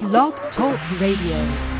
[0.00, 1.79] Blog Talk Radio.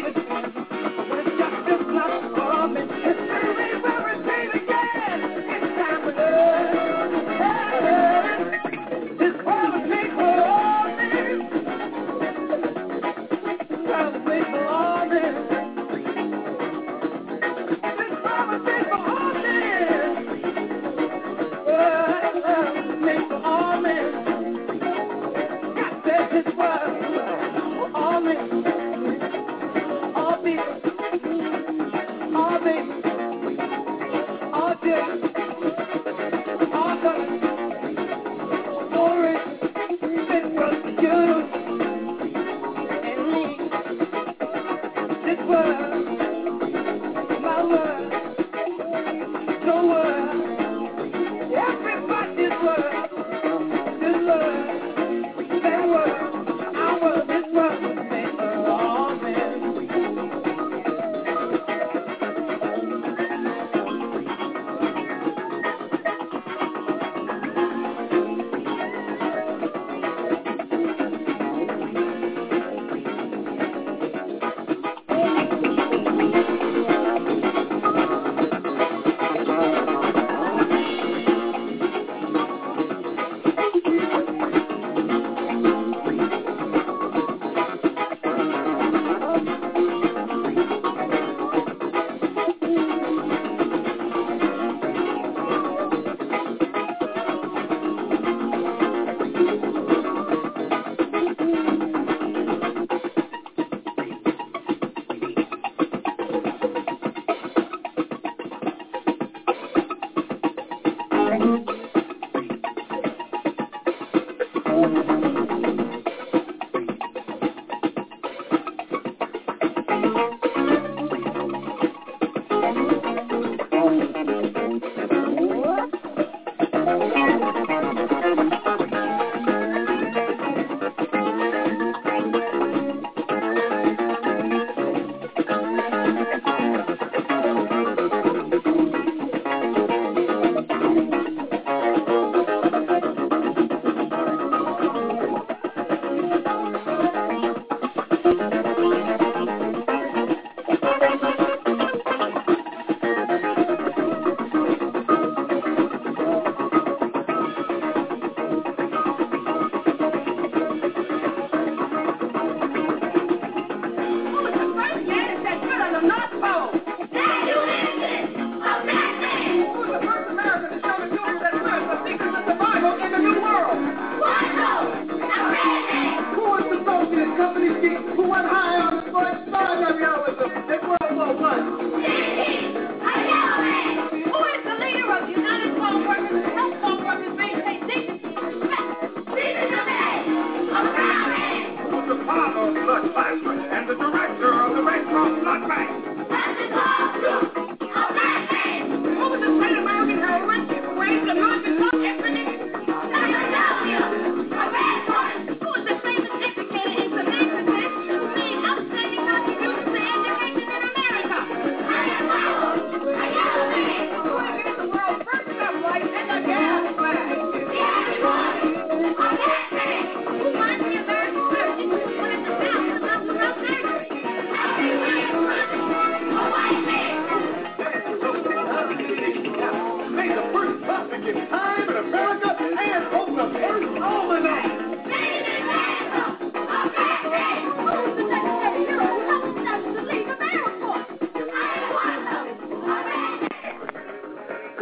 [0.00, 0.27] see the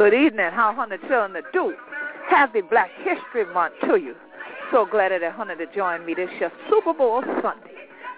[0.07, 0.53] Good evening.
[0.53, 1.75] How hundred children do?
[2.29, 4.15] Happy Black History Month to you.
[4.71, 7.75] So glad that hundred to join me this year Super Bowl Sunday.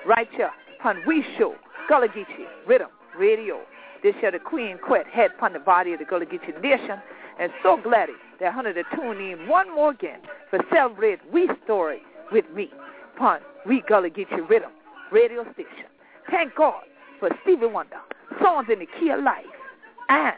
[0.07, 0.51] Right here
[0.85, 1.55] on We Show,
[1.89, 2.89] Gullah Geechee, Rhythm,
[3.19, 3.63] Radio.
[4.03, 7.01] This year the Queen Quet head upon the body of the Gullah Geechee Nation.
[7.41, 10.21] And so glad that hundred to tune in one more again
[10.51, 12.69] for celebrate We Story with me
[13.17, 14.73] upon We Gullah Geechee Riddim
[15.11, 15.89] Radio Station.
[16.31, 16.83] Thank God
[17.19, 18.01] for Stevie Wonder,
[18.43, 19.47] songs in the key of life,
[20.11, 20.35] and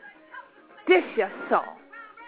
[0.86, 1.76] this your song,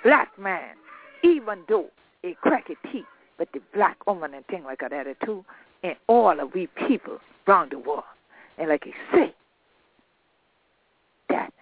[0.05, 0.75] Black Man,
[1.23, 1.87] even though
[2.25, 3.05] a cracky teeth,
[3.39, 5.45] but the black woman and thing like that too,
[5.83, 8.05] and all of we people around the world.
[8.59, 9.35] And like he say,
[11.29, 11.53] that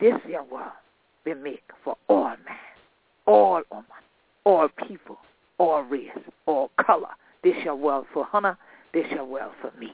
[0.00, 0.70] this your world
[1.24, 2.58] we make for all man,
[3.26, 3.86] all woman,
[4.44, 5.18] all people,
[5.58, 6.10] all race,
[6.46, 7.08] all color.
[7.42, 8.58] This your world for Hannah,
[8.92, 9.92] this your world for me.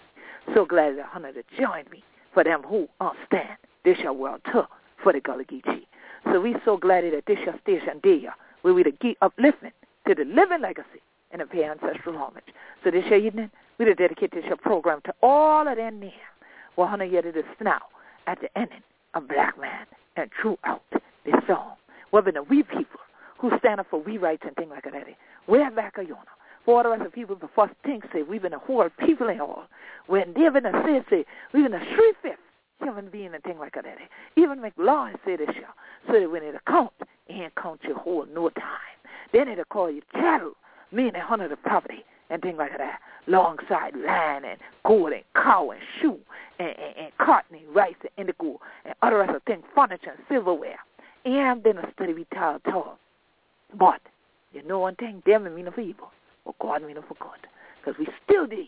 [0.55, 2.03] So glad that Hannah to join me
[2.35, 4.63] for them who understand this your world too
[5.03, 5.87] for the Gullah Geechee.
[6.25, 9.73] So we so glad that this your station there, where we to give upliftment
[10.07, 11.01] to the living legacy
[11.31, 12.45] and the pay ancestral homage.
[12.85, 16.13] So this year evening, we to dedicate this your program to all of them there.
[16.77, 17.81] Well, honey, yet it is now
[18.27, 18.83] at the ending
[19.15, 19.87] of Black Man
[20.17, 21.73] and throughout this song.
[22.11, 23.01] Whether the we people
[23.39, 25.07] who stand up for we rights and things like that,
[25.49, 26.23] we're back a yonder.
[26.65, 29.29] For all the rest of people, the first thing say, we've been a whole people
[29.29, 29.65] and all.
[30.07, 32.39] When they've been a say, we've been a three-fifths
[32.83, 33.85] human being and thing like that.
[34.37, 35.75] Even McLaurin said this, y'all.
[36.07, 38.99] So that when it count, it ain't count your whole no time.
[39.33, 40.53] Then it'll call you cattle,
[40.91, 43.01] meaning hundred of property and things like that.
[43.29, 46.19] Alongside land and gold and cow and shoe
[46.59, 50.25] and, and, and cotton and rice and indigo and other rest of things, furniture and
[50.29, 50.79] silverware.
[51.25, 52.99] And then a study we tell tall.
[53.79, 54.01] But
[54.53, 56.11] you know one thing, them mean for evil,
[56.45, 57.49] or God mean for good.
[57.79, 58.59] Because we still there,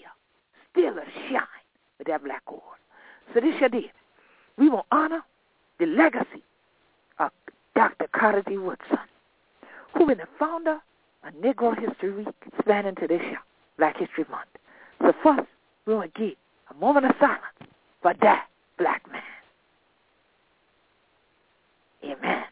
[0.72, 1.64] still a shine
[1.98, 2.62] with that black gold.
[3.32, 3.90] So this your day.
[4.58, 5.22] We will honor
[5.78, 6.42] the legacy
[7.18, 7.30] of
[7.74, 8.06] Dr.
[8.12, 8.58] Carter G.
[8.58, 8.98] Woodson,
[9.96, 10.78] who is the founder
[11.26, 13.40] of Negro History Week spanning to this year,
[13.78, 14.48] Black History Month.
[15.00, 15.48] So first,
[15.86, 16.34] we to give
[16.70, 17.42] a moment of silence
[18.02, 18.46] for that
[18.78, 19.22] black man.
[22.04, 22.44] Amen.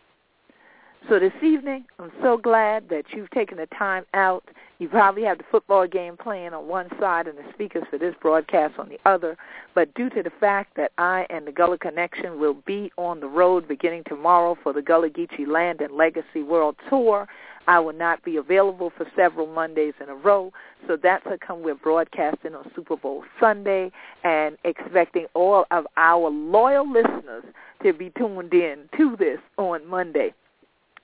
[1.09, 4.44] So this evening, I'm so glad that you've taken the time out.
[4.78, 8.14] You probably have the football game playing on one side and the speakers for this
[8.23, 9.37] broadcast on the other.
[9.75, 13.26] But due to the fact that I and the Gullah Connection will be on the
[13.26, 17.26] road beginning tomorrow for the Gullah Geechee Land and Legacy World Tour,
[17.66, 20.52] I will not be available for several Mondays in a row.
[20.87, 23.90] So that's how come we're broadcasting on Super Bowl Sunday
[24.23, 27.44] and expecting all of our loyal listeners
[27.82, 30.32] to be tuned in to this on Monday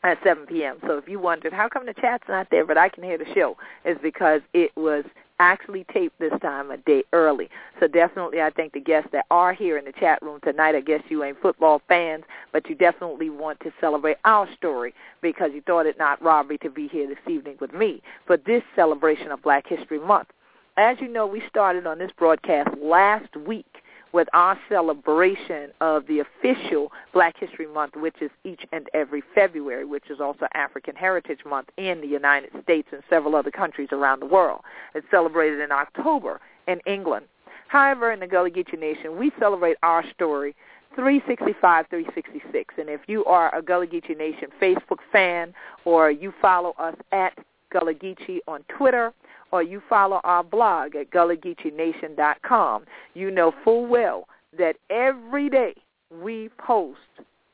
[0.02, 0.78] at 7 p.m.
[0.87, 3.33] So if you wondered how come the chat's not there but I can hear the
[3.35, 5.05] show, it's because it was
[5.40, 7.49] actually taped this time a day early.
[7.78, 10.81] So definitely I think the guests that are here in the chat room tonight, I
[10.81, 15.61] guess you ain't football fans, but you definitely want to celebrate our story because you
[15.62, 19.43] thought it not robbery to be here this evening with me for this celebration of
[19.43, 20.28] Black History Month.
[20.76, 23.67] As you know, we started on this broadcast last week
[24.12, 29.85] with our celebration of the official Black History Month, which is each and every February,
[29.85, 34.21] which is also African Heritage Month in the United States and several other countries around
[34.21, 34.62] the world.
[34.95, 37.27] It's celebrated in October in England.
[37.69, 40.55] However, in the Gullah Geechee Nation, we celebrate our story
[40.95, 42.75] 365, 366.
[42.79, 45.53] And if you are a Gullah Geechee Nation Facebook fan
[45.85, 47.37] or you follow us at
[47.71, 49.12] Gullah Geechee on Twitter,
[49.52, 55.75] or you follow our blog at GullahGeecheeNation.com, you know full well that every day
[56.11, 56.99] we post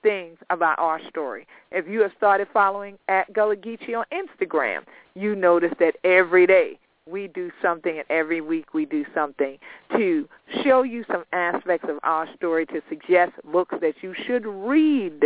[0.02, 1.46] things about our story.
[1.72, 4.82] If you have started following at Gullah Geechee on Instagram,
[5.14, 6.78] you notice that every day
[7.10, 9.58] we do something and every week we do something
[9.96, 10.28] to
[10.62, 15.22] show you some aspects of our story to suggest books that you should read.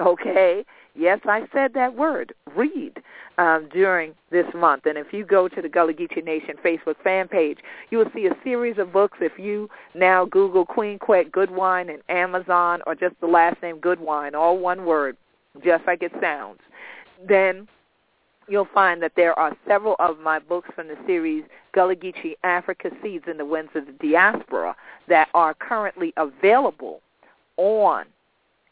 [0.00, 0.64] Okay?
[0.94, 2.98] Yes, I said that word, read,
[3.38, 4.86] um, during this month.
[4.86, 7.58] And if you go to the Gullah Geechee Nation Facebook fan page,
[7.90, 9.18] you will see a series of books.
[9.20, 14.34] If you now Google Queen Quet Goodwine and Amazon or just the last name Goodwine,
[14.34, 15.16] all one word,
[15.64, 16.58] just like it sounds,
[17.28, 17.68] then
[18.48, 22.90] you'll find that there are several of my books from the series Gullah Geechee Africa
[23.02, 24.74] Seeds in the Winds of the Diaspora
[25.08, 27.00] that are currently available
[27.56, 28.06] on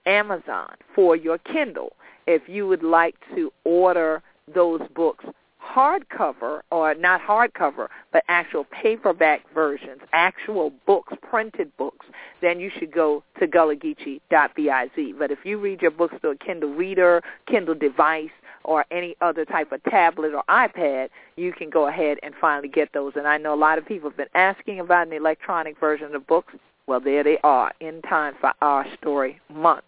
[0.09, 1.93] Amazon for your Kindle
[2.27, 4.23] if you would like to order
[4.53, 5.25] those books
[5.69, 12.07] hardcover, or not hardcover, but actual paperback versions, actual books, printed books,
[12.41, 15.15] then you should go to gullah-geechee.biz.
[15.19, 18.31] But if you read your books through a Kindle Reader, Kindle device,
[18.65, 22.93] or any other type of tablet or iPad, you can go ahead and finally get
[22.93, 23.12] those.
[23.17, 26.27] And I know a lot of people have been asking about an electronic version of
[26.27, 26.55] books.
[26.87, 29.85] Well, there they are in time for our story month.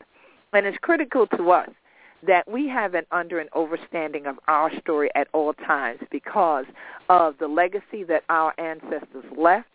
[0.52, 1.71] And it's critical to us
[2.26, 6.66] that we have an under and overstanding of our story at all times because
[7.09, 9.69] of the legacy that our ancestors left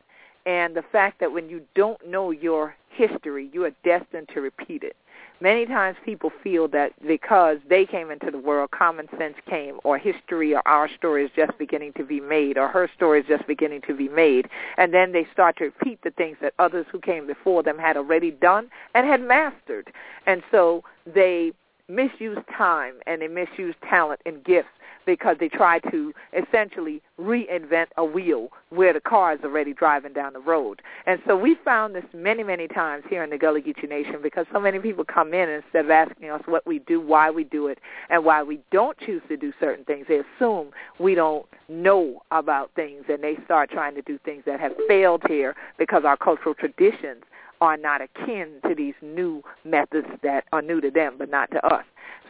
[0.46, 4.84] and the fact that when you don't know your history, you are destined to repeat
[4.84, 4.96] it.
[5.42, 9.98] Many times people feel that because they came into the world, common sense came, or
[9.98, 13.46] history or our story is just beginning to be made, or her story is just
[13.46, 17.00] beginning to be made, and then they start to repeat the things that others who
[17.00, 19.92] came before them had already done and had mastered.
[20.26, 21.52] And so they
[21.88, 24.70] misuse time and they misuse talent and gifts
[25.06, 30.34] because they try to essentially reinvent a wheel where the car is already driving down
[30.34, 30.82] the road.
[31.06, 34.46] And so we found this many, many times here in the Gullah Geechee Nation because
[34.52, 37.44] so many people come in and instead of asking us what we do, why we
[37.44, 41.46] do it, and why we don't choose to do certain things, they assume we don't
[41.70, 46.04] know about things and they start trying to do things that have failed here because
[46.04, 47.24] our cultural traditions
[47.62, 51.66] are not akin to these new methods that are new to them but not to
[51.66, 51.86] us.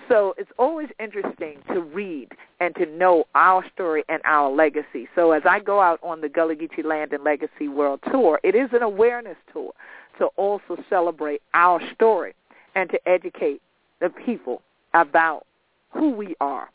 [0.08, 2.29] So it's always interesting to read
[2.60, 5.08] and to know our story and our legacy.
[5.15, 8.55] So as I go out on the Gullah Geechee Land and Legacy World Tour, it
[8.55, 9.74] is an awareness tour
[10.20, 12.36] to also celebrate our story
[12.75, 13.62] and to educate
[14.00, 14.62] the people
[14.94, 15.46] about
[15.91, 16.70] who we are.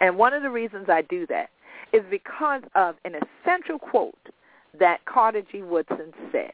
[0.00, 1.50] And one of the reasons I do that
[1.92, 4.14] is because of an essential quote
[4.78, 5.62] that Carter G.
[5.62, 6.52] Woodson said.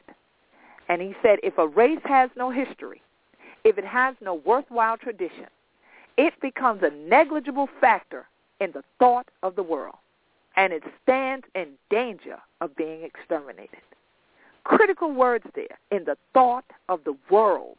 [0.89, 3.01] And he said, if a race has no history,
[3.63, 5.47] if it has no worthwhile tradition,
[6.17, 8.25] it becomes a negligible factor
[8.59, 9.95] in the thought of the world,
[10.55, 13.79] and it stands in danger of being exterminated.
[14.63, 17.77] Critical words there, in the thought of the world.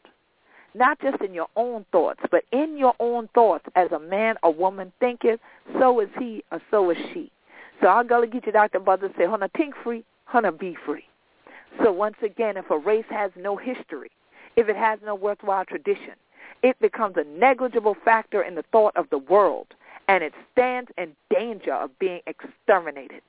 [0.74, 4.52] Not just in your own thoughts, but in your own thoughts as a man or
[4.52, 5.40] woman thinketh,
[5.78, 7.32] so is he or so is she.
[7.80, 8.80] So our Gullah Geechee Dr.
[8.80, 11.04] Brothers say, Hana think free, Hana be free.
[11.82, 14.10] So once again, if a race has no history,
[14.56, 16.14] if it has no worthwhile tradition,
[16.62, 19.68] it becomes a negligible factor in the thought of the world,
[20.08, 23.20] and it stands in danger of being exterminated.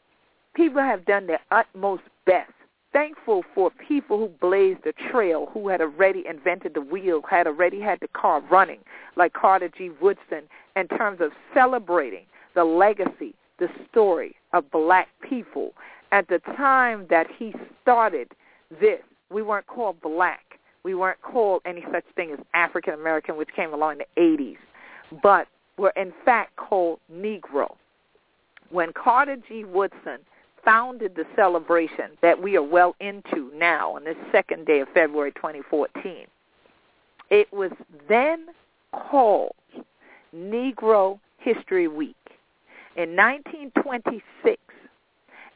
[0.54, 2.52] People have done their utmost best.
[2.94, 7.80] Thankful for people who blazed the trail, who had already invented the wheel, had already
[7.80, 8.80] had the car running,
[9.16, 9.92] like Carter G.
[10.02, 10.44] Woodson,
[10.76, 12.26] in terms of celebrating
[12.56, 15.74] the legacy, the story of black people.
[16.12, 18.30] At the time that he started
[18.80, 20.60] this, we weren't called black.
[20.84, 24.58] We weren't called any such thing as African American, which came along in the 80s,
[25.22, 25.48] but
[25.78, 27.76] were in fact called Negro.
[28.70, 29.64] When Carter G.
[29.64, 30.20] Woodson
[30.64, 35.32] founded the celebration that we are well into now on this second day of February
[35.34, 36.26] 2014,
[37.30, 37.72] it was
[38.08, 38.48] then
[38.92, 39.56] called
[40.36, 42.16] Negro History Week.
[42.96, 44.58] In 1926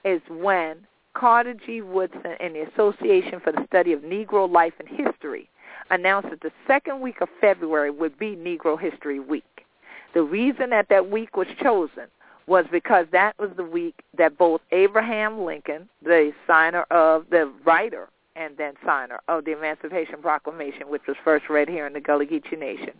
[0.04, 0.78] is when
[1.14, 1.82] Carter G.
[1.82, 5.50] Woodson and the Association for the Study of Negro Life and History
[5.90, 9.66] announced that the second week of February would be Negro History Week.
[10.14, 12.08] The reason that that week was chosen
[12.48, 18.10] was because that was the week that both Abraham Lincoln, the signer of the writer
[18.36, 22.26] and then signer of the Emancipation Proclamation, which was first read here in the Gullah
[22.26, 22.94] Geechee Nation,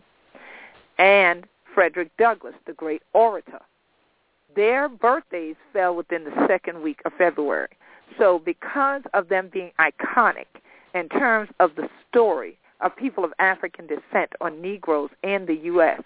[0.98, 3.60] and Frederick Douglass, the great orator,
[4.54, 7.68] their birthdays fell within the second week of February.
[8.18, 10.46] So because of them being iconic
[10.94, 16.02] in terms of the story of people of African descent or Negroes in the U.S.,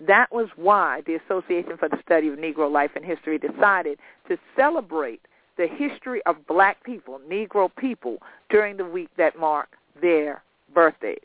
[0.00, 3.98] that was why the Association for the Study of Negro Life and History decided
[4.28, 5.20] to celebrate
[5.56, 8.18] the history of black people, Negro people,
[8.50, 10.42] during the week that marked their
[10.74, 11.20] birthdays.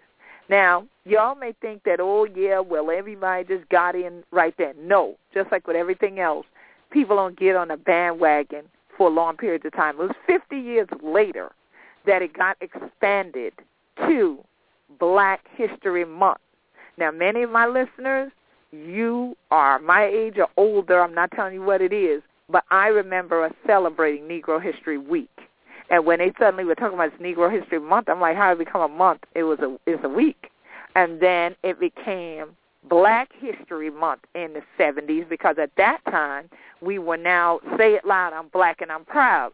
[0.49, 4.75] Now, y'all may think that, oh, yeah, well, everybody just got in right then.
[4.81, 6.45] No, just like with everything else,
[6.91, 8.65] people don't get on a bandwagon
[8.97, 9.95] for long periods of time.
[9.95, 11.51] It was 50 years later
[12.05, 13.53] that it got expanded
[13.97, 14.39] to
[14.99, 16.39] Black History Month.
[16.97, 18.31] Now, many of my listeners,
[18.71, 21.01] you are my age or older.
[21.01, 25.29] I'm not telling you what it is, but I remember us celebrating Negro History Week.
[25.89, 28.65] And when they suddenly were talking about Negro History Month, I'm like, how did it
[28.65, 29.21] become a month?
[29.33, 30.51] It was a it's a week,
[30.95, 32.49] and then it became
[32.89, 36.49] Black History Month in the 70s because at that time
[36.81, 39.51] we were now, say it loud, I'm black and I'm proud.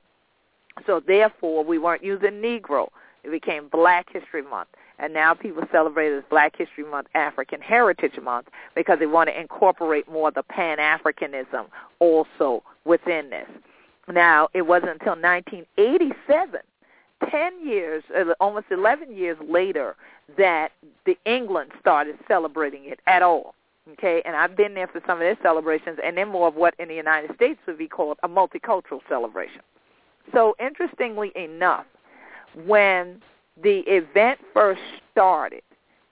[0.86, 2.88] So therefore we weren't using Negro.
[3.24, 4.69] It became Black History Month.
[5.00, 9.39] and now people celebrate as Black History Month, African Heritage Month, because they want to
[9.39, 11.65] incorporate more of the Pan-Africanism
[12.00, 13.48] also within this.
[14.08, 16.62] Now, it wasn't until 1987,
[17.30, 19.96] 10 years, uh, almost 11 years later,
[20.38, 20.72] that
[21.06, 23.56] the England started celebrating it at all.
[23.94, 26.74] Okay, and I've been there for some of their celebrations, and then more of what
[26.80, 29.62] in the United States would be called a multicultural celebration.
[30.34, 31.86] So, interestingly enough,
[32.66, 33.22] when
[33.62, 35.62] the event first started,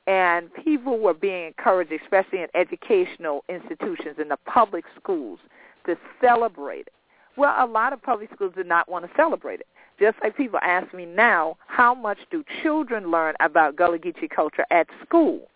[0.05, 5.39] and people were being encouraged, especially in educational institutions in the public schools,
[5.85, 6.93] to celebrate it.
[7.37, 9.67] Well, a lot of public schools did not want to celebrate it.
[9.99, 14.65] Just like people ask me now, how much do children learn about Gullah Geechee culture
[14.71, 15.49] at school?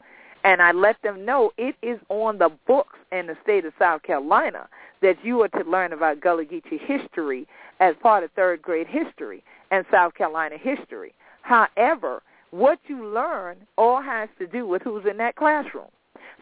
[0.43, 4.03] And I let them know it is on the books in the state of South
[4.03, 4.67] Carolina
[5.01, 7.47] that you are to learn about Gullah Geechee history
[7.79, 11.13] as part of third grade history and South Carolina history.
[11.41, 12.21] However,
[12.51, 15.87] what you learn all has to do with who's in that classroom.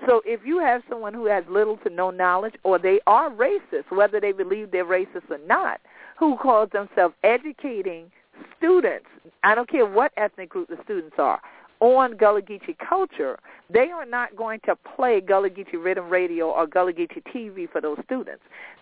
[0.05, 3.89] So if you have someone who has little to no knowledge or they are racist,
[3.89, 5.79] whether they believe they're racist or not,
[6.17, 8.12] who calls themselves educating
[8.58, 9.08] students,
[9.43, 11.41] I don't care what ethnic group the students are,
[11.82, 13.38] on Gullah Geechee culture,
[13.69, 17.82] they are not going to play Gullah Geechee Riddim Radio or Gullah Geechee TV for
[17.82, 18.41] those students.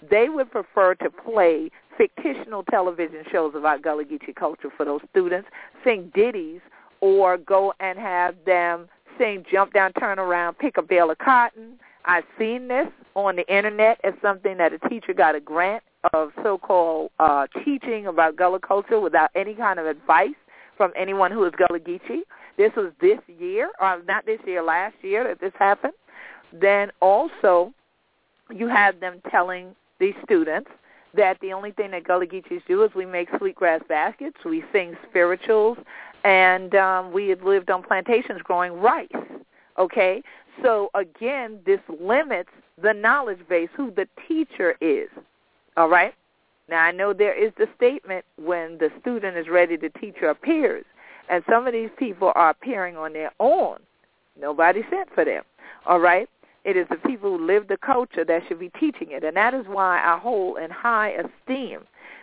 [0.10, 5.50] They would prefer to play fictional television shows about Gullah Geechee culture for those students,
[5.84, 6.62] sing ditties,
[7.02, 11.80] or go and have them sing Jump Down, Turn Around, Pick a Bale of Cotton.
[12.06, 16.32] I've seen this on the internet as something that a teacher got a grant of
[16.44, 20.36] so-called uh, teaching about Gullah culture without any kind of advice
[20.76, 22.22] from anyone who is Gullah Geechee.
[22.58, 25.94] This was this year, or not this year, last year that this happened.
[26.52, 27.74] Then also,
[28.54, 30.70] you have them telling these students
[31.16, 34.96] that the only thing that Gullah Geechees do is we make sweetgrass baskets, we sing
[35.10, 35.78] spirituals,
[36.24, 39.08] and um, we had lived on plantations growing rice.
[39.78, 40.22] Okay,
[40.62, 42.50] so again, this limits
[42.82, 45.10] the knowledge base, who the teacher is.
[45.78, 46.14] All right.
[46.70, 50.86] Now I know there is the statement when the student is ready, the teacher appears,
[51.30, 53.80] and some of these people are appearing on their own.
[54.40, 55.44] Nobody sent for them.
[55.86, 56.30] All right.
[56.64, 59.54] It is the people who live the culture that should be teaching it, and that
[59.54, 61.82] is why I hold in high esteem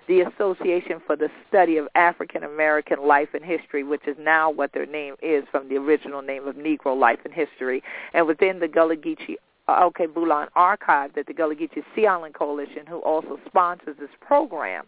[0.09, 4.73] the Association for the Study of African American Life and History, which is now what
[4.73, 7.83] their name is from the original name of Negro Life and History.
[8.13, 9.37] And within the Gullah Geechee
[9.71, 14.11] Uh, OK Bulan archive that the Gullah Geechee Sea Island Coalition, who also sponsors this
[14.21, 14.85] program,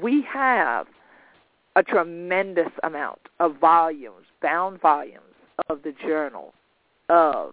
[0.00, 0.86] we have
[1.76, 5.20] a tremendous amount of volumes, bound volumes
[5.68, 6.54] of the journal
[7.10, 7.52] of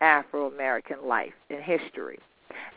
[0.00, 2.20] Afro-American life and history.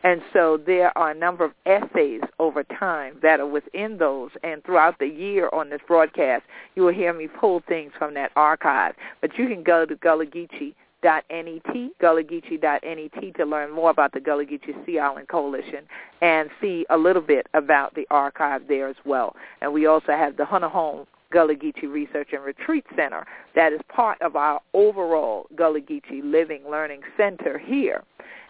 [0.02, 4.30] And so there are a number of essays over time that are within those.
[4.42, 6.42] And throughout the year on this broadcast,
[6.74, 8.94] you will hear me pull things from that archive.
[9.20, 14.44] But you can go to Gullah Geechee net, gullahgeechee.net to learn more about the Gullah
[14.44, 15.84] Geechee Sea Island Coalition
[16.20, 19.36] and see a little bit about the archive there as well.
[19.60, 23.80] And we also have the Hunter Home Gullah Geechee Research and Retreat Center that is
[23.88, 28.02] part of our overall Gullah Geechee Living Learning Center here.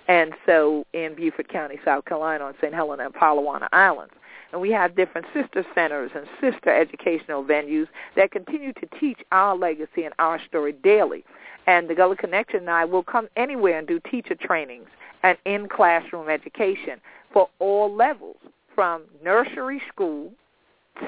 [0.07, 2.73] And so in Beaufort County, South Carolina on St.
[2.73, 4.15] Helena and Polawana Islands.
[4.53, 9.57] And we have different sister centers and sister educational venues that continue to teach our
[9.57, 11.25] legacy and our story daily.
[11.67, 14.89] And the Gullah Connection and I will come anywhere and do teacher trainings
[15.23, 17.01] and in-classroom education
[17.33, 18.37] for all levels,
[18.75, 20.33] from nursery school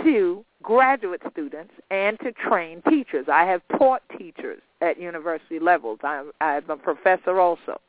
[0.02, 3.26] to graduate students and to train teachers.
[3.32, 5.98] I have taught teachers at university levels.
[6.02, 7.80] I'm, I'm a professor also.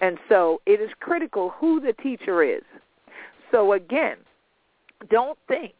[0.00, 2.62] And so it is critical who the teacher is.
[3.50, 4.16] So again,
[5.02, 5.74] don't think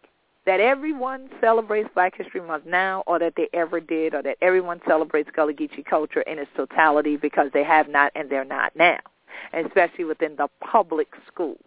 [0.44, 4.80] that everyone celebrates Black History Month now or that they ever did or that everyone
[4.87, 8.98] celebrates Gullah Geechee culture in its totality because they have not and they're not now,
[9.52, 11.62] especially within the public schools.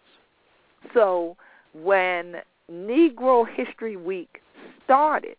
[0.92, 1.36] So
[1.72, 2.36] when
[2.70, 4.42] Negro History Week
[4.84, 5.36] started,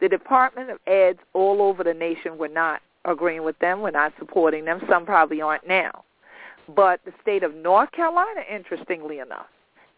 [0.00, 4.12] the Department of Eds all over the nation were not agreeing with them, were not
[4.18, 4.80] supporting them.
[4.88, 6.04] Some probably aren't now.
[6.74, 9.46] But the state of North Carolina, interestingly enough,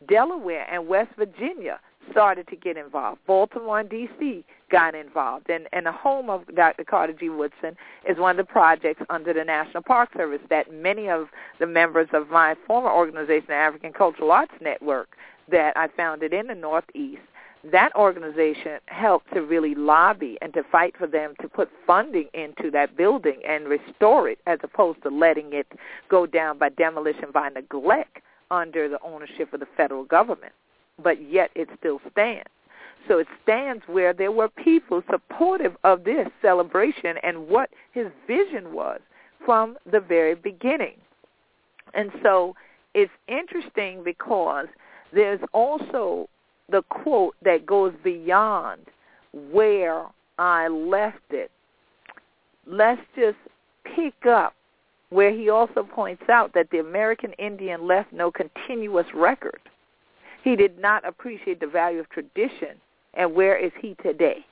[0.06, 1.80] Delaware and West Virginia
[2.10, 3.20] started to get involved.
[3.26, 4.44] Baltimore and D.C.
[4.70, 5.50] got involved.
[5.50, 6.84] And, and the home of Dr.
[6.84, 7.28] Carter G.
[7.28, 7.76] Woodson
[8.08, 12.08] is one of the projects under the National Park Service that many of the members
[12.12, 15.16] of my former organization, the African Cultural Arts Network,
[15.50, 17.22] that I founded in the Northeast,
[17.72, 22.70] that organization helped to really lobby and to fight for them to put funding into
[22.70, 25.66] that building and restore it as opposed to letting it
[26.08, 28.18] go down by demolition by neglect
[28.50, 30.52] under the ownership of the federal government.
[31.02, 32.48] But yet it still stands.
[33.06, 38.72] So it stands where there were people supportive of this celebration and what his vision
[38.72, 39.00] was
[39.44, 40.96] from the very beginning.
[41.94, 42.54] And so
[42.94, 44.66] it's interesting because
[45.12, 46.28] there's also
[46.70, 48.82] the quote that goes beyond
[49.50, 50.04] where
[50.38, 51.50] I left it.
[52.66, 53.38] Let's just
[53.96, 54.54] pick up
[55.10, 59.60] where he also points out that the American Indian left no continuous record.
[60.44, 62.80] He did not appreciate the value of tradition.
[63.14, 64.44] And where is he today?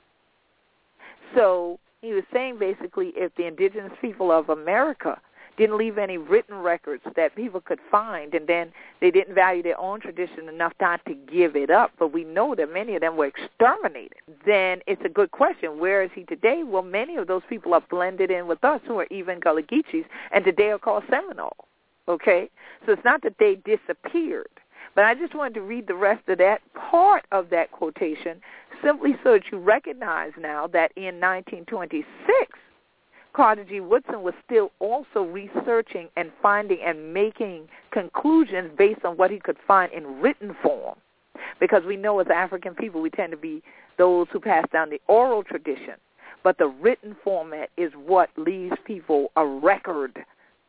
[1.35, 5.19] So he was saying basically if the indigenous people of America
[5.57, 9.79] didn't leave any written records that people could find, and then they didn't value their
[9.79, 11.91] own tradition enough not to give it up.
[11.99, 14.17] But we know that many of them were exterminated.
[14.45, 16.63] Then it's a good question: Where is he today?
[16.63, 19.63] Well, many of those people are blended in with us, who are even Gullah
[20.31, 21.65] and today are called Seminole.
[22.07, 22.49] Okay,
[22.85, 24.47] so it's not that they disappeared.
[24.95, 28.41] But I just wanted to read the rest of that part of that quotation
[28.83, 32.07] simply so that you recognize now that in 1926,
[33.37, 33.81] Carter G.
[33.81, 39.57] Woodson was still also researching and finding and making conclusions based on what he could
[39.67, 40.97] find in written form.
[41.59, 43.61] Because we know as African people, we tend to be
[43.99, 45.93] those who pass down the oral tradition.
[46.43, 50.17] But the written format is what leaves people a record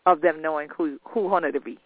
[0.05, 1.79] of them knowing who, who Hunter to be.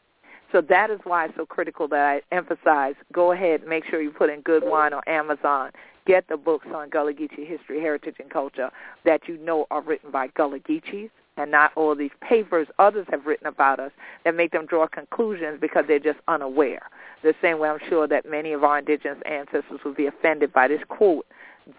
[0.50, 4.10] So that is why it's so critical that I emphasize, go ahead, make sure you
[4.10, 5.70] put in Goodwine on Amazon.
[6.06, 8.70] Get the books on Gullah Geechee history, heritage, and culture
[9.04, 13.26] that you know are written by Gullah Geechees and not all these papers others have
[13.26, 13.92] written about us
[14.24, 16.82] that make them draw conclusions because they're just unaware.
[17.22, 20.68] The same way I'm sure that many of our indigenous ancestors would be offended by
[20.68, 21.26] this quote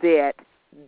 [0.01, 0.35] that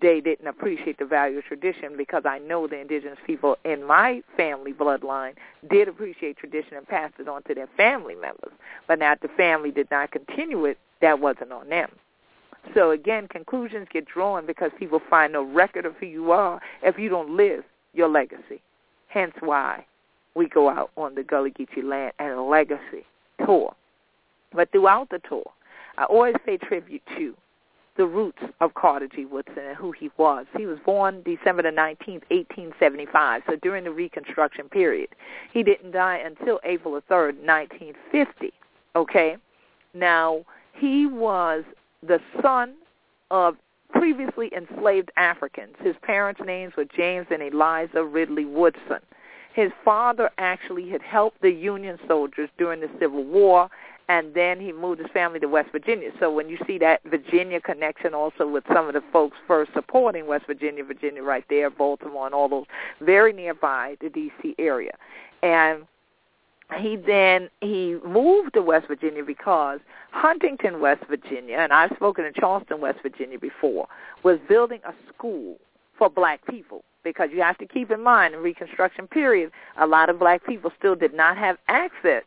[0.01, 4.23] they didn't appreciate the value of tradition because I know the indigenous people in my
[4.35, 5.33] family bloodline
[5.69, 8.51] did appreciate tradition and passed it on to their family members.
[8.87, 11.91] But now if the family did not continue it, that wasn't on them.
[12.73, 16.97] So again, conclusions get drawn because people find no record of who you are if
[16.97, 18.61] you don't live your legacy.
[19.07, 19.85] Hence why
[20.35, 23.05] we go out on the Gullah Geechee land and legacy
[23.45, 23.73] tour.
[24.53, 25.45] But throughout the tour,
[25.97, 27.35] I always pay tribute to
[27.97, 29.25] the roots of Carter G.
[29.25, 30.45] Woodson and who he was.
[30.57, 35.09] He was born December the 19th, 1875, so during the Reconstruction period.
[35.53, 38.51] He didn't die until April the 3rd, 1950,
[38.95, 39.37] okay?
[39.93, 41.63] Now, he was
[42.07, 42.75] the son
[43.31, 43.57] of
[43.91, 45.75] previously enslaved Africans.
[45.79, 48.99] His parents' names were James and Eliza Ridley Woodson.
[49.53, 53.69] His father actually had helped the Union soldiers during the Civil War
[54.07, 56.11] and then he moved his family to West Virginia.
[56.19, 60.27] So when you see that Virginia connection also with some of the folks first supporting
[60.27, 62.65] West Virginia, Virginia right there, Baltimore and all those
[63.01, 64.95] very nearby the DC area.
[65.41, 65.87] And
[66.79, 69.79] he then he moved to West Virginia because
[70.11, 73.87] Huntington, West Virginia, and I've spoken in Charleston, West Virginia before,
[74.23, 75.57] was building a school
[75.97, 76.83] for black people.
[77.03, 80.71] Because you have to keep in mind in Reconstruction period, a lot of black people
[80.77, 82.23] still did not have access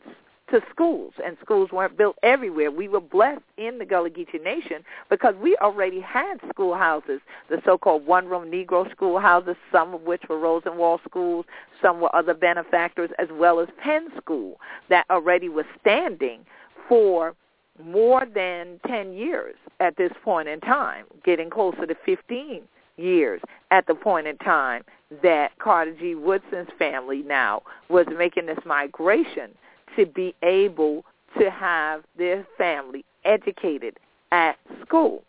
[0.50, 2.70] to schools, and schools weren't built everywhere.
[2.70, 8.06] We were blessed in the Gullah Geechee Nation because we already had schoolhouses, the so-called
[8.06, 11.44] one-room Negro schoolhouses, some of which were Rosenwald schools,
[11.82, 14.58] some were other benefactors, as well as Penn School
[14.88, 16.40] that already was standing
[16.88, 17.34] for
[17.82, 22.62] more than 10 years at this point in time, getting closer to 15
[22.96, 24.82] years at the point in time
[25.22, 26.14] that Carter G.
[26.14, 29.50] Woodson's family now was making this migration
[29.96, 31.04] to be able
[31.38, 33.98] to have their family educated
[34.32, 35.22] at school.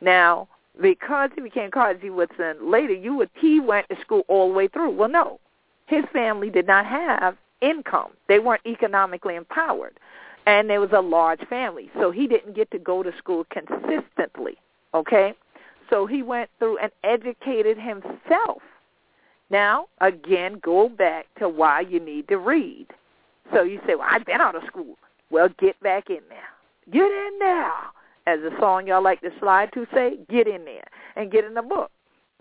[0.00, 0.48] Now,
[0.80, 2.10] because he became Carter G.
[2.10, 4.90] Woodson later, you would he went to school all the way through.
[4.90, 5.40] Well, no,
[5.86, 9.98] his family did not have income; they weren't economically empowered,
[10.46, 14.56] and there was a large family, so he didn't get to go to school consistently.
[14.92, 15.34] Okay,
[15.88, 18.62] so he went through and educated himself.
[19.48, 22.86] Now, again, go back to why you need to read.
[23.52, 24.96] So you say, well, I've been out of school.
[25.30, 26.48] Well, get back in there.
[26.90, 27.72] Get in there.
[28.26, 31.54] As the song y'all like to slide to say, get in there and get in
[31.54, 31.90] the book.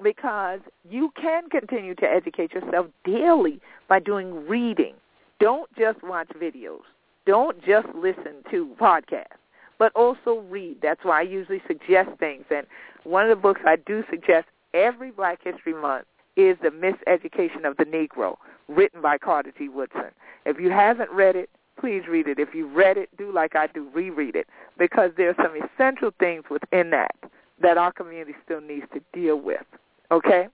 [0.02, 4.96] Because you can continue to educate yourself daily by doing reading.
[5.40, 6.82] Don't just watch videos.
[7.26, 9.38] Don't just listen to podcasts,
[9.80, 10.78] but also read.
[10.82, 12.46] That's why I usually suggest things.
[12.50, 12.68] And
[13.04, 17.78] one of the books I do suggest every Black History Month is The Miseducation of
[17.78, 19.70] the Negro, written by Carter G.
[19.70, 20.12] Woodson.
[20.46, 22.40] If you haven't read it, please read it.
[22.40, 26.12] If you've read it, do like I do, reread it, because there are some essential
[26.20, 27.16] things within that
[27.62, 29.64] that our community still needs to deal with.
[30.12, 30.48] Okay?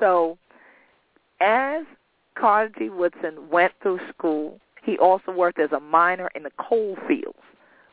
[0.00, 0.38] So
[1.40, 1.84] as
[2.34, 2.88] Carter G.
[2.88, 7.38] Woodson went through school, he also worked as a miner in the coal fields.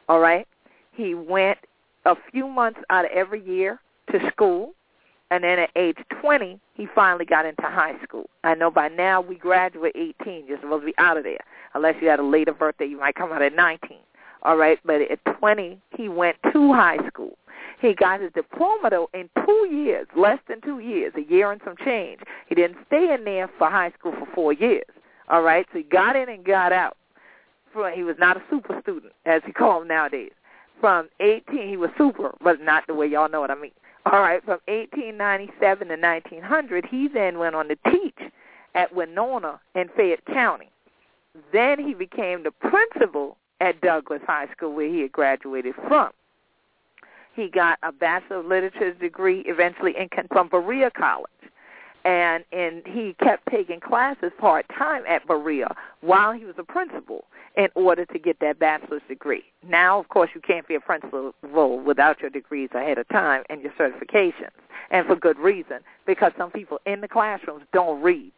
[0.09, 0.47] All right?
[0.91, 1.59] He went
[2.05, 3.79] a few months out of every year
[4.11, 4.73] to school.
[5.31, 8.29] And then at age 20, he finally got into high school.
[8.43, 10.45] I know by now we graduate 18.
[10.45, 11.39] You're supposed to be out of there.
[11.73, 13.97] Unless you had a later birthday, you might come out at 19.
[14.43, 17.37] All right, but at 20, he went to high school.
[17.79, 21.61] He got his diploma though in two years, less than two years, a year and
[21.63, 22.19] some change.
[22.47, 24.85] He didn't stay in there for high school for four years.
[25.29, 26.97] All right, so he got in and got out.
[27.95, 30.31] He was not a super student, as he called them nowadays.
[30.81, 33.71] From 18, he was super, but not the way y'all know what I mean.
[34.05, 38.17] All right, from 1897 to 1900, he then went on to teach
[38.73, 40.71] at Winona in Fayette County.
[41.53, 46.09] Then he became the principal at Douglass High School, where he had graduated from.
[47.35, 51.29] He got a Bachelor of Literature degree eventually in from Berea College.
[52.03, 57.25] And and he kept taking classes part time at Berea while he was a principal
[57.55, 59.43] in order to get that bachelor's degree.
[59.67, 61.33] Now, of course, you can't be a principal
[61.85, 64.49] without your degrees ahead of time and your certifications,
[64.89, 68.31] and for good reason, because some people in the classrooms don't read.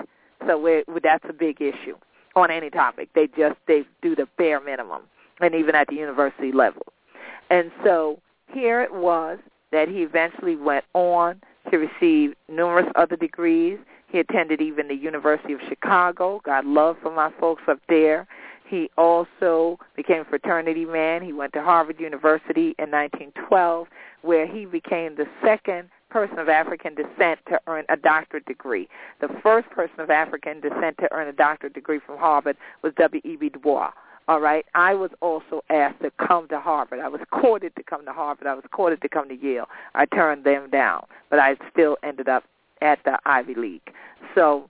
[0.46, 1.96] So it, that's a big issue
[2.36, 3.10] on any topic.
[3.16, 5.04] They just they do the bare minimum,
[5.40, 6.84] and even at the university level.
[7.50, 8.20] And so
[8.52, 9.40] here it was
[9.72, 13.78] that he eventually went on to receive numerous other degrees.
[14.08, 16.42] He attended even the University of Chicago.
[16.44, 18.28] Got love from my folks up there.
[18.66, 21.22] He also became a fraternity man.
[21.22, 23.88] He went to Harvard University in 1912,
[24.22, 28.88] where he became the second person of African descent to earn a doctorate degree.
[29.20, 33.50] The first person of African descent to earn a doctorate degree from Harvard was W.E.B.
[33.50, 33.92] Du Bois.
[34.28, 34.66] All right.
[34.74, 37.00] I was also asked to come to Harvard.
[37.00, 38.48] I was courted to come to Harvard.
[38.48, 39.68] I was courted to come to Yale.
[39.96, 42.44] I turned them down, but I still ended up
[42.82, 43.92] at the Ivy League.
[44.34, 44.70] So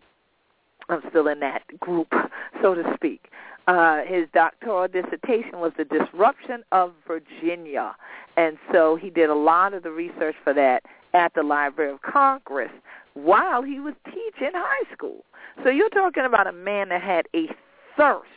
[0.89, 2.11] I'm still in that group,
[2.61, 3.29] so to speak.
[3.67, 7.95] Uh, his doctoral dissertation was the disruption of Virginia,
[8.35, 12.01] and so he did a lot of the research for that at the Library of
[12.01, 12.71] Congress
[13.13, 15.23] while he was teaching high school.
[15.63, 17.47] So you're talking about a man that had a
[17.95, 18.27] thirst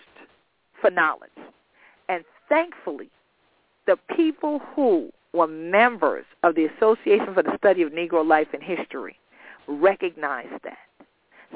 [0.81, 1.31] for knowledge.
[2.09, 3.11] And thankfully,
[3.87, 8.63] the people who were members of the Association for the Study of Negro Life and
[8.63, 9.19] History
[9.69, 10.79] recognized that.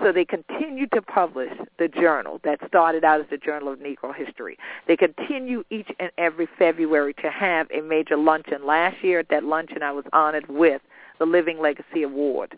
[0.02, 4.14] So they continued to publish the journal that started out as the Journal of Negro
[4.14, 4.56] History.
[4.87, 8.64] They continue each and every February to have a major luncheon.
[8.64, 10.80] Last year at that luncheon I was honored with
[11.18, 12.56] the Living Legacy Award.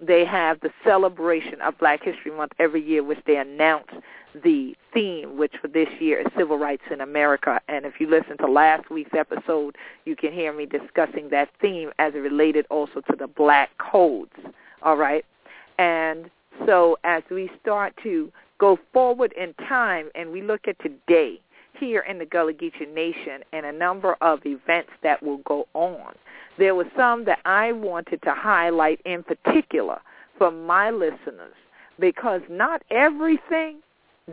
[0.00, 3.88] They have the celebration of Black History Month every year, which they announce
[4.42, 7.60] the theme, which for this year is Civil Rights in America.
[7.68, 11.90] And if you listen to last week's episode, you can hear me discussing that theme
[11.98, 14.32] as it related also to the black codes.
[14.82, 15.24] All right?
[15.78, 16.30] And
[16.66, 21.40] so as we start to go forward in time and we look at today
[21.78, 26.14] here in the Gullah Geechee Nation and a number of events that will go on,
[26.58, 30.00] there were some that I wanted to highlight in particular
[30.36, 31.54] for my listeners
[31.98, 33.78] because not everything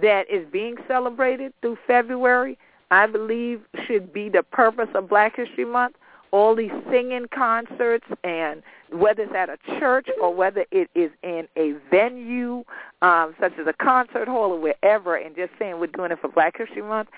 [0.01, 2.57] that is being celebrated through February,
[2.91, 5.95] I believe, should be the purpose of Black History Month.
[6.31, 11.47] All these singing concerts and whether it's at a church or whether it is in
[11.55, 12.63] a venue
[13.01, 16.27] um, such as a concert hall or wherever and just saying we're doing it for
[16.27, 17.09] Black History Month,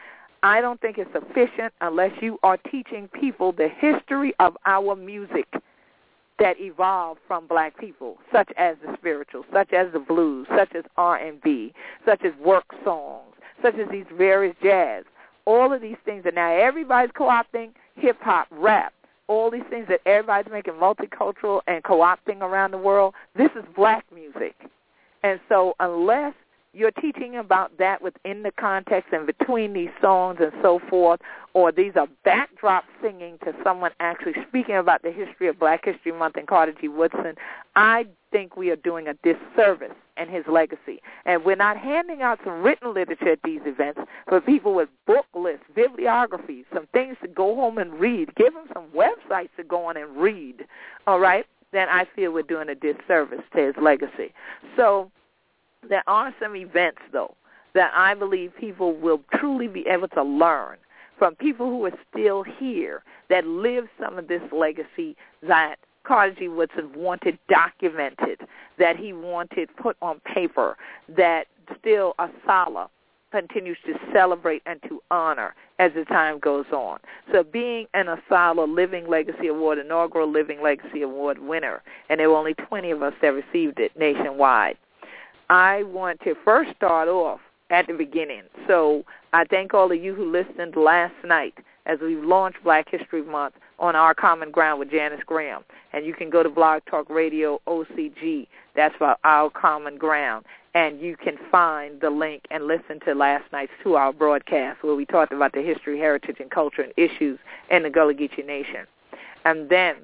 [0.44, 5.48] I don't think it's sufficient unless you are teaching people the history of our music
[6.40, 10.84] that evolved from black people, such as the spiritual, such as the blues, such as
[10.96, 11.74] R&B,
[12.06, 15.04] such as work songs, such as these various jazz.
[15.46, 18.94] All of these things that now everybody's co-opting hip-hop, rap,
[19.28, 24.06] all these things that everybody's making multicultural and co-opting around the world, this is black
[24.14, 24.56] music.
[25.24, 26.34] And so unless
[26.74, 31.20] you're teaching about that within the context and between these songs and so forth,
[31.54, 36.12] or these are backdrop singing to someone actually speaking about the history of Black History
[36.12, 36.88] Month and Carter G.
[36.88, 37.36] Woodson,
[37.76, 41.02] I think we are doing a disservice in his legacy.
[41.26, 45.26] And we're not handing out some written literature at these events for people with book
[45.34, 48.36] lists, bibliographies, some things to go home and read.
[48.36, 50.66] Give them some websites to go on and read,
[51.08, 51.46] all right?
[51.72, 54.34] Then I feel we're doing a disservice to his legacy.
[54.76, 55.12] So
[55.88, 57.36] there are some events, though,
[57.74, 60.78] that I believe people will truly be able to learn
[61.18, 66.48] from people who are still here that live some of this legacy that Carter G.
[66.48, 68.42] Woodson wanted documented,
[68.80, 70.78] that he wanted put on paper,
[71.10, 71.48] that
[71.80, 72.90] still ASALH
[73.32, 77.00] continues to celebrate and to honor as the time goes on.
[77.32, 82.38] So being an ASALH Living Legacy Award, inaugural Living Legacy Award winner, and there were
[82.38, 84.78] only 20 of us that received it nationwide,
[85.50, 88.44] I want to first start off at the beginning.
[88.68, 91.56] So I thank all of you who listened last night
[91.86, 95.64] as we launched Black History Month on Our Common Ground with Janice Graham.
[95.94, 98.48] And you can go to Blog Talk Radio OCG.
[98.76, 100.46] That's for Our Common Ground.
[100.74, 105.06] And you can find the link and listen to last night's two-hour broadcast where we
[105.06, 107.40] talked about the history, heritage, and culture and issues
[107.72, 108.86] in the Gullah Geechee Nation.
[109.46, 109.96] And then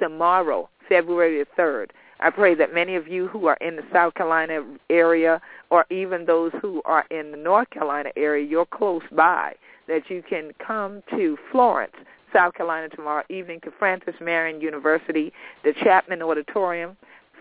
[0.00, 1.90] tomorrow, February the 3rd,
[2.24, 6.24] I pray that many of you who are in the South Carolina area or even
[6.24, 9.52] those who are in the North Carolina area, you're close by,
[9.88, 11.92] that you can come to Florence,
[12.32, 15.34] South Carolina tomorrow evening to Francis Marion University,
[15.64, 16.96] the Chapman Auditorium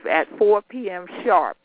[0.09, 1.05] at 4 p.m.
[1.23, 1.55] sharp.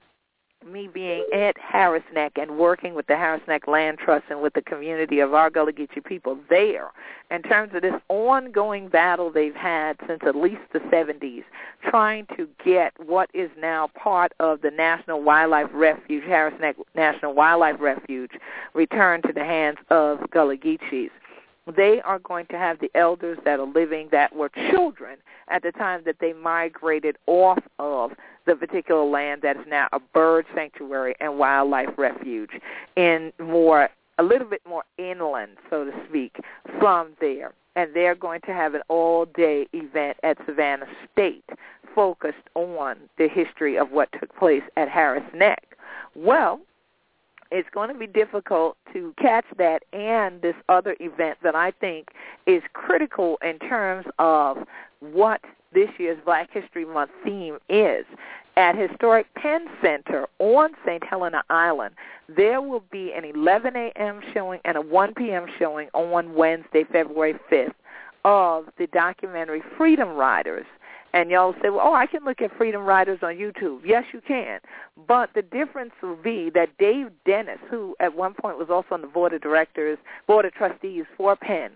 [0.66, 4.54] me being at Harris Neck and working with the Harris Neck Land Trust and with
[4.54, 6.90] the community of our Gullah Geechee people there.
[7.32, 11.44] In terms of this ongoing battle they've had since at least the 70s,
[11.90, 17.34] trying to get what is now part of the National Wildlife Refuge, Harris Neck National
[17.34, 18.32] Wildlife Refuge,
[18.74, 21.12] returned to the hands of Gullah Geechees
[21.76, 25.18] they are going to have the elders that are living that were children
[25.50, 28.12] at the time that they migrated off of
[28.46, 32.52] the particular land that is now a bird sanctuary and wildlife refuge
[32.96, 36.36] in more a little bit more inland, so to speak,
[36.78, 37.54] from there.
[37.76, 41.46] And they're going to have an all-day event at Savannah State
[41.96, 45.78] focused on the history of what took place at Harris Neck.
[46.16, 46.60] Well,
[47.52, 52.10] it's going to be difficult to catch that and this other event that I think
[52.46, 54.58] is critical in terms of
[55.00, 55.42] what
[55.74, 58.06] this year's Black History Month theme is.
[58.58, 61.02] At Historic Penn Center on St.
[61.04, 61.96] Helena Island,
[62.28, 64.20] there will be an 11 a.m.
[64.34, 65.46] showing and a 1 p.m.
[65.58, 67.74] showing on Wednesday, February 5th
[68.26, 70.66] of the documentary Freedom Riders
[71.14, 73.82] and y'all say, well, oh, I can look at Freedom Riders on YouTube.
[73.84, 74.60] Yes, you can.
[75.08, 79.02] But the difference will be that Dave Dennis, who at one point was also on
[79.02, 79.98] the board of directors,
[80.28, 81.72] board of trustees for Penn,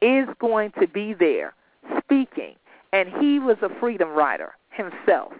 [0.00, 1.54] is going to be there
[1.98, 2.54] speaking.
[2.92, 5.32] And he was a Freedom Rider himself.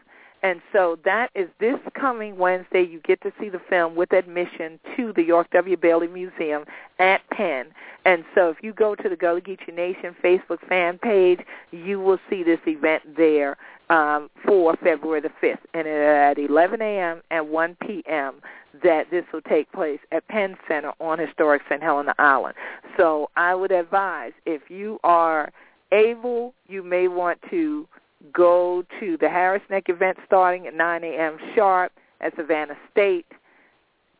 [0.42, 2.82] And so that is this coming Wednesday.
[2.82, 5.76] You get to see the film with admission to the York W.
[5.76, 6.64] Bailey Museum
[6.98, 7.66] at Penn.
[8.04, 12.18] And so if you go to the Gullah Geechee Nation Facebook fan page, you will
[12.30, 13.58] see this event there
[13.90, 15.58] um, for February the 5th.
[15.74, 17.20] And at 11 a.m.
[17.30, 18.36] and 1 p.m.
[18.82, 21.82] that this will take place at Penn Center on historic St.
[21.82, 22.54] Helena Island.
[22.96, 25.52] So I would advise if you are
[25.92, 27.86] able, you may want to
[28.32, 31.38] go to the Harris Neck event starting at 9 a.m.
[31.54, 33.26] sharp at Savannah State.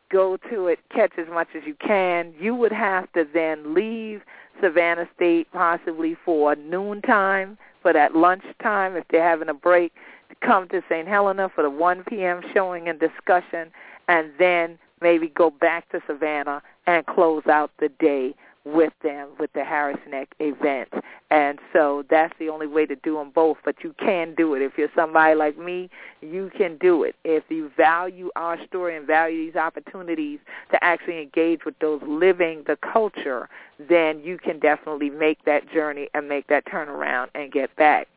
[0.09, 2.33] Go to it, catch as much as you can.
[2.39, 4.21] You would have to then leave
[4.61, 9.93] Savannah State possibly for noontime, for that lunchtime if they're having a break,
[10.29, 11.07] to come to St.
[11.07, 12.41] Helena for the 1 p.m.
[12.53, 13.71] showing and discussion,
[14.07, 19.51] and then maybe go back to Savannah and close out the day with them with
[19.53, 20.89] the Harris Neck event.
[21.31, 24.61] And so that's the only way to do them both, but you can do it.
[24.61, 25.89] If you're somebody like me,
[26.21, 27.15] you can do it.
[27.23, 30.39] If you value our story and value these opportunities
[30.71, 33.49] to actually engage with those living the culture,
[33.89, 38.07] then you can definitely make that journey and make that turnaround and get back.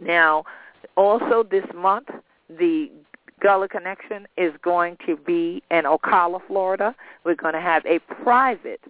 [0.00, 0.44] Now,
[0.96, 2.08] also this month,
[2.50, 2.90] the
[3.40, 6.94] Gullah Connection is going to be in Ocala, Florida.
[7.24, 8.80] We're going to have a private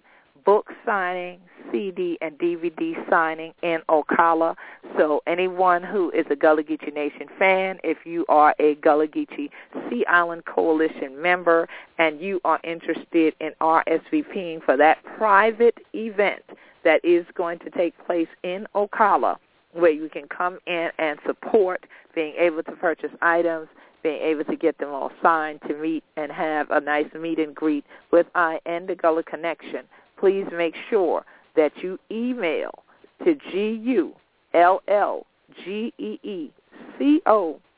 [0.47, 1.41] book signing,
[1.73, 4.55] CD and DVD signing in Ocala.
[4.97, 9.49] So anyone who is a Gullah Geechee Nation fan, if you are a Gullah Geechee
[9.89, 11.67] Sea Island Coalition member
[11.97, 16.43] and you are interested in RSVPing for that private event
[16.85, 19.35] that is going to take place in Ocala,
[19.73, 21.85] where you can come in and support
[22.15, 23.67] being able to purchase items,
[24.01, 27.53] being able to get them all signed to meet and have a nice meet and
[27.53, 29.81] greet with I and the Gullah Connection.
[30.17, 31.23] Please make sure
[31.55, 32.83] that you email
[33.23, 34.13] to G-U-L-L-G-E-E-C-O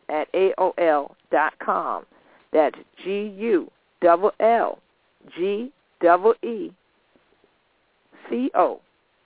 [0.10, 2.06] at AOL dot com.
[2.52, 3.70] That's G-U-L-L-G-E-E-C-O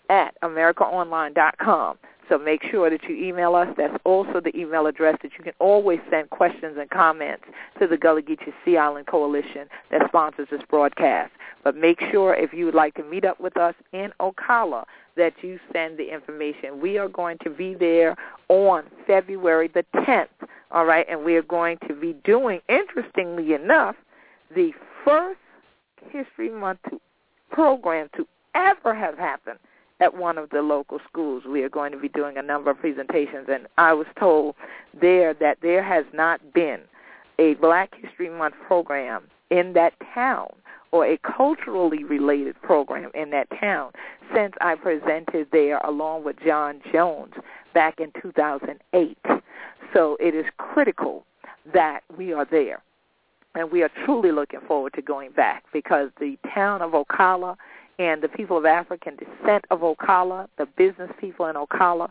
[0.09, 1.97] at americaonline dot com.
[2.29, 3.67] So make sure that you email us.
[3.77, 7.43] That's also the email address that you can always send questions and comments
[7.79, 11.31] to the Gullah Geechee Sea Island Coalition that sponsors this broadcast.
[11.63, 15.33] But make sure if you would like to meet up with us in Ocala that
[15.41, 16.81] you send the information.
[16.81, 18.15] We are going to be there
[18.49, 20.27] on February the 10th,
[20.71, 23.95] all right, and we are going to be doing, interestingly enough,
[24.53, 24.71] the
[25.05, 25.39] first
[26.09, 26.79] History Month
[27.51, 29.59] program to ever have happened
[29.99, 31.43] at one of the local schools.
[31.47, 34.55] We are going to be doing a number of presentations, and I was told
[34.99, 36.81] there that there has not been
[37.39, 40.49] a Black History Month program in that town
[40.91, 43.91] or a culturally related program in that town
[44.33, 47.33] since I presented there along with John Jones
[47.73, 49.17] back in 2008.
[49.93, 51.25] So it is critical
[51.73, 52.81] that we are there.
[53.55, 57.55] And we are truly looking forward to going back because the town of Ocala
[57.99, 62.09] and the people of African descent of Ocala, the business people in Ocala,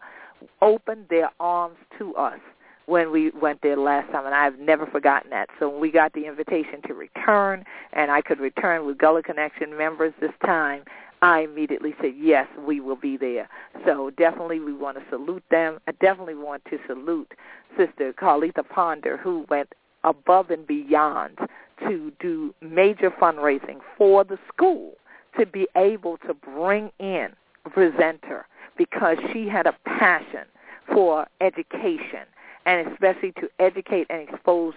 [0.60, 2.40] opened their arms to us
[2.86, 5.48] when we went there last time, and I've never forgotten that.
[5.58, 9.76] So when we got the invitation to return, and I could return with Gullah Connection
[9.76, 10.82] members this time,
[11.22, 13.48] I immediately said, yes, we will be there.
[13.86, 15.78] So definitely we want to salute them.
[15.86, 17.32] I definitely want to salute
[17.78, 19.72] Sister Carlitha Ponder, who went
[20.02, 21.38] above and beyond
[21.86, 24.94] to do major fundraising for the school
[25.38, 27.30] to be able to bring in
[27.70, 30.44] presenter because she had a passion
[30.92, 32.26] for education
[32.66, 34.74] and especially to educate and expose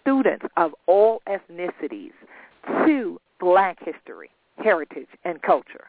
[0.00, 2.12] students of all ethnicities
[2.84, 5.84] to black history, heritage, and culture.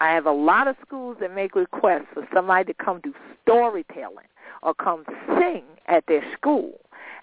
[0.00, 4.26] I have a lot of schools that make requests for somebody to come do storytelling
[4.62, 5.04] or come
[5.38, 6.80] sing at their school.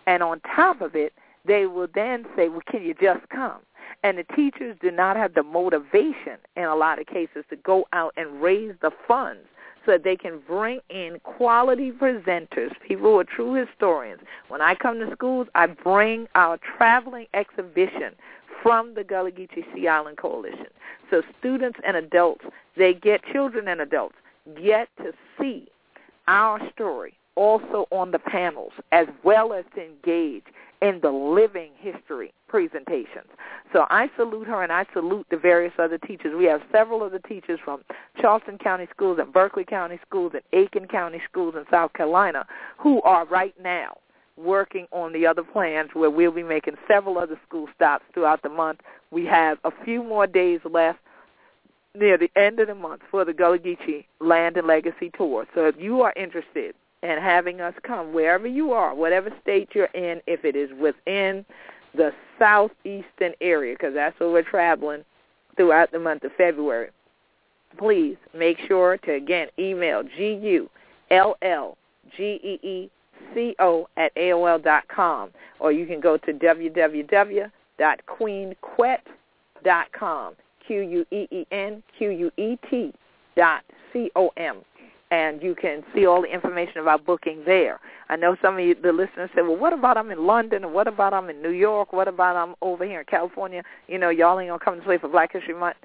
[0.08, 1.14] And on top of it,
[1.46, 3.60] they will then say, well, can you just come?
[4.04, 7.88] And the teachers do not have the motivation in a lot of cases to go
[7.94, 9.46] out and raise the funds
[9.86, 14.22] so that they can bring in quality presenters, people who are true historians.
[14.48, 18.14] When I come to schools, I bring our traveling exhibition
[18.62, 20.68] from the Gullah Geechee Sea Island Coalition.
[21.10, 22.46] So students and adults,
[22.78, 24.16] they get, children and adults,
[24.56, 25.68] get to see
[26.28, 30.44] our story also on the panels as well as to engage
[30.82, 33.28] in the living history presentations.
[33.72, 36.34] So I salute her and I salute the various other teachers.
[36.38, 37.82] We have several of the teachers from
[38.20, 42.46] Charleston County Schools and Berkeley County Schools and Aiken County Schools in South Carolina
[42.78, 43.98] who are right now
[44.38, 48.50] working on the other plans where we'll be making several other school stops throughout the
[48.50, 48.80] month.
[49.12, 51.00] We have a few more days left
[51.94, 55.46] near the end of the month for the Gullah Geechee Land and Legacy Tour.
[55.54, 56.74] So if you are interested
[57.04, 61.44] and having us come wherever you are, whatever state you're in, if it is within
[61.96, 65.04] the southeastern area, because that's where we're traveling
[65.58, 66.90] throughout the month of February.
[67.78, 70.68] Please make sure to, again, email G-U-L-L-G-E-E-C-O
[73.98, 75.30] at AOL dot com,
[75.60, 80.36] or you can go to www www.queenquet.com,
[80.66, 82.94] Q-U-E-E-N, Q-U-E-T
[83.36, 84.58] dot C-O-M
[85.12, 87.80] and you can see all the information about booking there.
[88.10, 90.72] I know some of you, the listeners say, well, what about I'm in London, or
[90.72, 93.62] what about I'm in New York, what about I'm over here in California?
[93.88, 95.78] You know, y'all ain't going to come to play for Black History Month.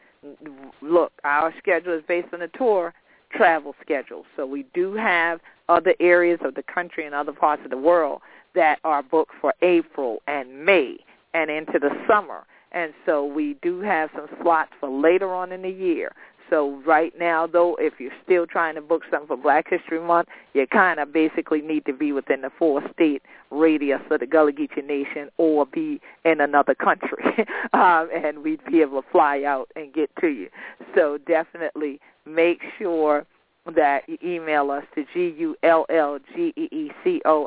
[0.80, 2.94] Look, our schedule is based on the tour
[3.32, 4.24] travel schedule.
[4.36, 8.22] So we do have other areas of the country and other parts of the world
[8.54, 10.96] that are booked for April and May
[11.34, 12.44] and into the summer.
[12.72, 16.12] And so we do have some slots for later on in the year.
[16.48, 20.28] So right now, though, if you're still trying to book something for Black History Month,
[20.54, 24.84] you kind of basically need to be within the four-state radius of the Gullah Geechee
[24.86, 27.24] Nation or be in another country,
[27.72, 30.48] um, and we'd be able to fly out and get to you.
[30.94, 33.26] So definitely make sure
[33.74, 35.88] that you email us to G-U-L-L-G-E-E-C-O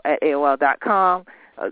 [0.04, 1.24] at AOL dot com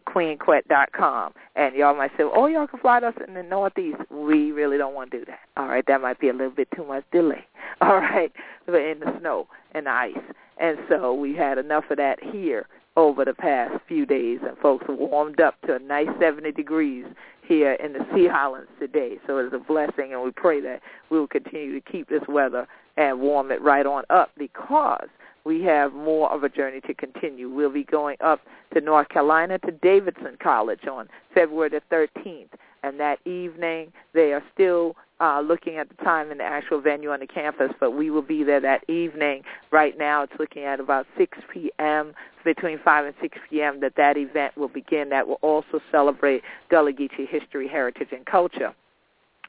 [0.06, 1.34] queenquet.com.
[1.56, 4.00] And y'all might say, oh, y'all can fly us in the Northeast.
[4.10, 5.40] We really don't want to do that.
[5.56, 7.46] All right, that might be a little bit too much delay.
[7.82, 8.32] All right,
[8.68, 10.18] in the snow and the ice.
[10.60, 12.68] And so we had enough of that here
[12.98, 17.06] over the past few days, and folks warmed up to a nice 70 degrees
[17.48, 19.20] here in the Sea Islands today.
[19.26, 22.68] So it's a blessing, and we pray that we will continue to keep this weather
[22.98, 25.08] and warm it right on up because
[25.46, 27.50] we have more of a journey to continue.
[27.50, 28.42] We'll be going up
[28.74, 32.50] to North Carolina to Davidson College on February the 13th.
[32.84, 37.10] And that evening, they are still uh, looking at the time and the actual venue
[37.12, 39.44] on the campus, but we will be there that evening.
[39.72, 42.14] Right now, it's looking at about 6 p.m.,
[42.46, 45.10] between 5 and 6 p.m., that that event will begin.
[45.10, 48.74] That will also celebrate Gullah Geechee history, heritage, and culture.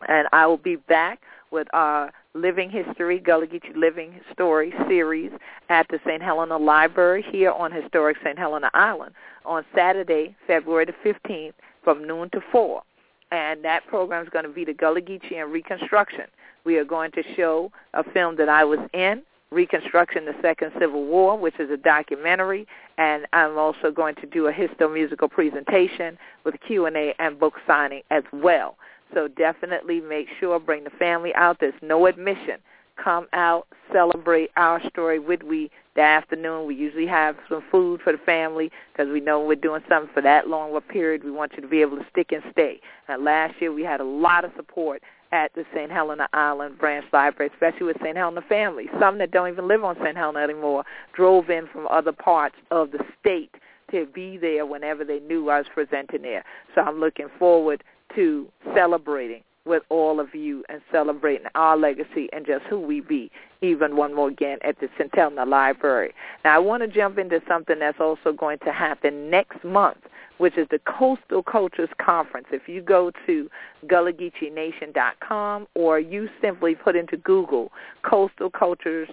[0.09, 1.21] And I will be back
[1.51, 5.33] with our Living History, Gullah Geechee Living Story series
[5.69, 6.23] at the St.
[6.23, 8.39] Helena Library here on historic St.
[8.39, 9.15] Helena Island
[9.45, 12.83] on Saturday, February the 15th from noon to 4
[13.31, 16.25] and that program is going to be the Gullah Geechee and Reconstruction.
[16.65, 21.07] We are going to show a film that I was in, Reconstruction, the Second Civil
[21.07, 22.67] War, which is a documentary,
[22.99, 28.25] and I'm also going to do a histo-musical presentation with Q&A and book signing as
[28.33, 28.77] well.
[29.15, 31.59] So definitely make sure, bring the family out.
[31.61, 32.59] There's no admission.
[33.03, 36.67] Come out, celebrate our story with we the afternoon.
[36.67, 40.23] We usually have some food for the family because we know we're doing something for
[40.23, 41.25] that long a period.
[41.25, 42.81] We want you to be able to stick and stay.
[43.09, 45.91] And last year we had a lot of support at the St.
[45.91, 48.17] Helena Island Branch Library, especially with St.
[48.17, 48.89] Helena families.
[49.01, 50.17] Some that don't even live on St.
[50.17, 53.55] Helena anymore drove in from other parts of the state
[53.91, 56.45] to be there whenever they knew I was presenting there.
[56.75, 57.83] So I'm looking forward
[58.15, 63.31] to celebrating with all of you and celebrating our legacy and just who we be,
[63.61, 64.89] even one more again at the.
[65.15, 66.15] Helena Library.
[66.45, 69.99] Now, I want to jump into something that's also going to happen next month,
[70.39, 72.47] which is the Coastal Cultures Conference.
[72.51, 73.51] If you go to
[73.87, 79.09] GullahGeecheeNation.com or you simply put into Google Coastal Cultures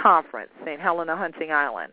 [0.00, 0.80] Conference, St.
[0.80, 1.92] Helena Hunting Island,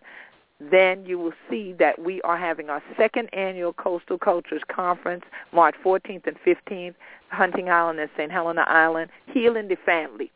[0.60, 5.76] then you will see that we are having our second annual Coastal Cultures Conference, March
[5.84, 6.96] 14th and 15th,
[7.36, 8.32] Hunting Island and St.
[8.32, 10.32] Helena Island, Healing the Family.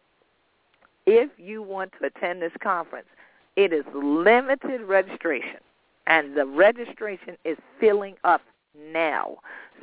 [1.05, 3.07] If you want to attend this conference,
[3.55, 5.59] it is limited registration,
[6.07, 8.41] and the registration is filling up
[8.93, 9.37] now.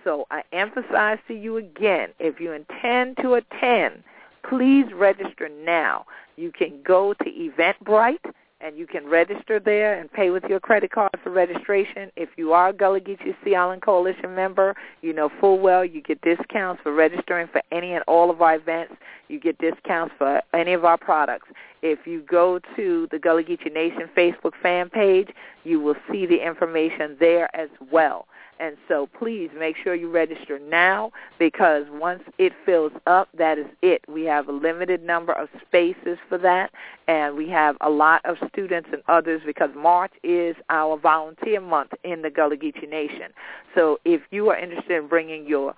[0.05, 4.05] So I emphasize to you again, if you intend to attend,
[4.49, 6.07] please register now.
[6.37, 10.91] You can go to Eventbrite and you can register there and pay with your credit
[10.91, 12.11] card for registration.
[12.17, 16.03] If you are a Gullah Geechee Sea Island Coalition member, you know full well you
[16.03, 18.95] get discounts for registering for any and all of our events.
[19.29, 21.49] You get discounts for any of our products.
[21.83, 25.29] If you go to the Gullah Geechee Nation Facebook fan page,
[25.65, 28.27] you will see the information there as well.
[28.59, 33.67] And so please make sure you register now because once it fills up, that is
[33.83, 34.03] it.
[34.09, 36.71] We have a limited number of spaces for that,
[37.07, 41.93] and we have a lot of students and others because March is our volunteer month
[42.03, 43.33] in the Gullah Geechee Nation.
[43.75, 45.75] So if you are interested in bringing your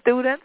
[0.00, 0.44] students,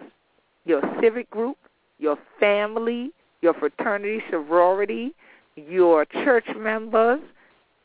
[0.65, 1.57] your civic group,
[1.99, 3.11] your family,
[3.41, 5.13] your fraternity, sorority,
[5.55, 7.21] your church members,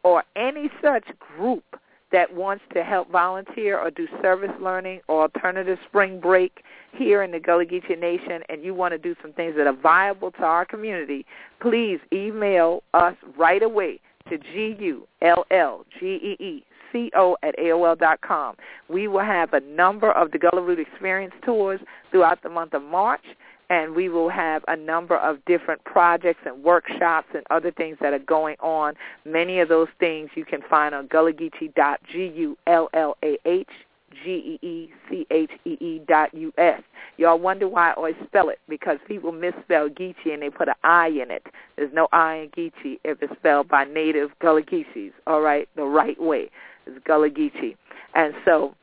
[0.03, 1.05] or any such
[1.37, 1.65] group
[2.13, 6.63] that wants to help volunteer or do service learning or alternative spring break
[6.95, 9.77] here in the Gullah Geechee Nation and you want to do some things that are
[9.77, 11.25] viable to our community,
[11.61, 13.99] please email us right away
[14.29, 15.07] to G-U-L-L-G-E-E-C-O
[17.43, 18.55] at AOL dot com.
[18.89, 22.83] We will have a number of the Gullah Root Experience tours throughout the month of
[22.83, 23.25] March
[23.73, 28.13] and we will have a number of different projects and workshops and other things that
[28.13, 28.93] are going on.
[29.25, 33.69] Many of those things you can find on gullahgeechee.g-u-l-l-a-h
[34.25, 36.83] G-E-E-C-H-E-E dot U-S.
[37.17, 40.75] Y'all wonder why I always spell it, because people misspell Geechee and they put an
[40.85, 41.47] I in it.
[41.77, 45.85] There's no I in Geechee if it's spelled by native Gullah Geechees, all right, the
[45.85, 46.51] right way.
[46.87, 47.75] It's Gullah Geechee.
[48.15, 48.75] And so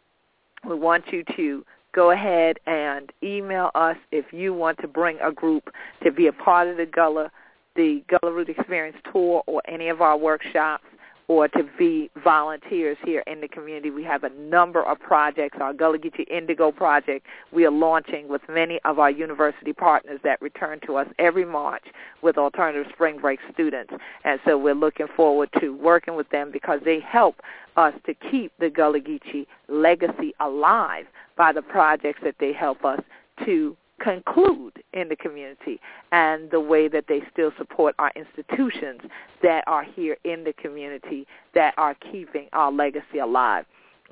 [0.68, 1.64] we want you to
[1.94, 5.70] go ahead and email us if you want to bring a group
[6.04, 7.32] to be a part of the Gullah,
[7.76, 10.86] the Gullah Root Experience Tour or any of our workshops
[11.30, 13.92] or to be volunteers here in the community.
[13.92, 15.60] We have a number of projects.
[15.62, 20.42] Our Gullah Geechee Indigo project we are launching with many of our university partners that
[20.42, 21.84] return to us every March
[22.24, 23.94] with alternative spring break students.
[24.24, 27.36] And so we're looking forward to working with them because they help
[27.78, 31.06] us to keep the Gullah Geechee legacy alive
[31.38, 33.02] by the projects that they help us
[33.46, 35.80] to conclude in the community
[36.12, 39.02] and the way that they still support our institutions
[39.44, 43.66] that are here in the community that are keeping our legacy alive.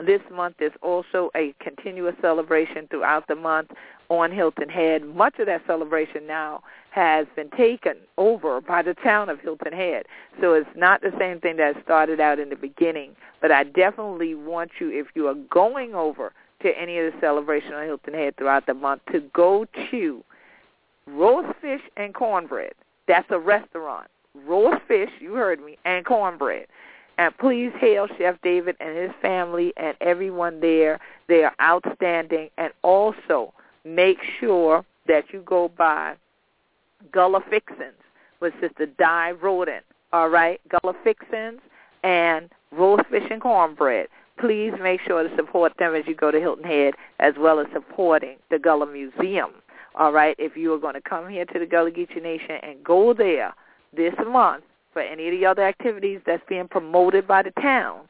[0.06, 3.72] this month is also a continuous celebration throughout the month
[4.10, 5.04] on Hilton Head.
[5.04, 6.62] Much of that celebration now
[6.92, 10.06] has been taken over by the town of Hilton Head.
[10.40, 13.16] So it's not the same thing that started out in the beginning.
[13.42, 16.32] But I definitely want you, if you are going over
[16.62, 20.24] to any of the celebration on Hilton Head throughout the month, to go to
[21.06, 22.74] roast fish and cornbread.
[23.08, 24.10] That's a restaurant.
[24.46, 26.68] Roast fish, you heard me, and cornbread.
[27.18, 31.00] And please hail Chef David and his family and everyone there.
[31.28, 32.50] They are outstanding.
[32.58, 33.54] And also
[33.86, 36.16] make sure that you go by
[37.12, 37.96] Gullah Fixins
[38.40, 39.82] with Sister Di Roden.
[40.14, 41.60] All right, Gullah Fixins
[42.04, 44.08] and roast fish and cornbread.
[44.40, 47.66] Please make sure to support them as you go to Hilton Head, as well as
[47.74, 49.50] supporting the Gullah Museum.
[49.96, 52.84] All right, if you are going to come here to the Gullah Geechee Nation and
[52.84, 53.54] go there
[53.96, 54.64] this month
[54.94, 58.02] for any of the other activities that's being promoted by the town,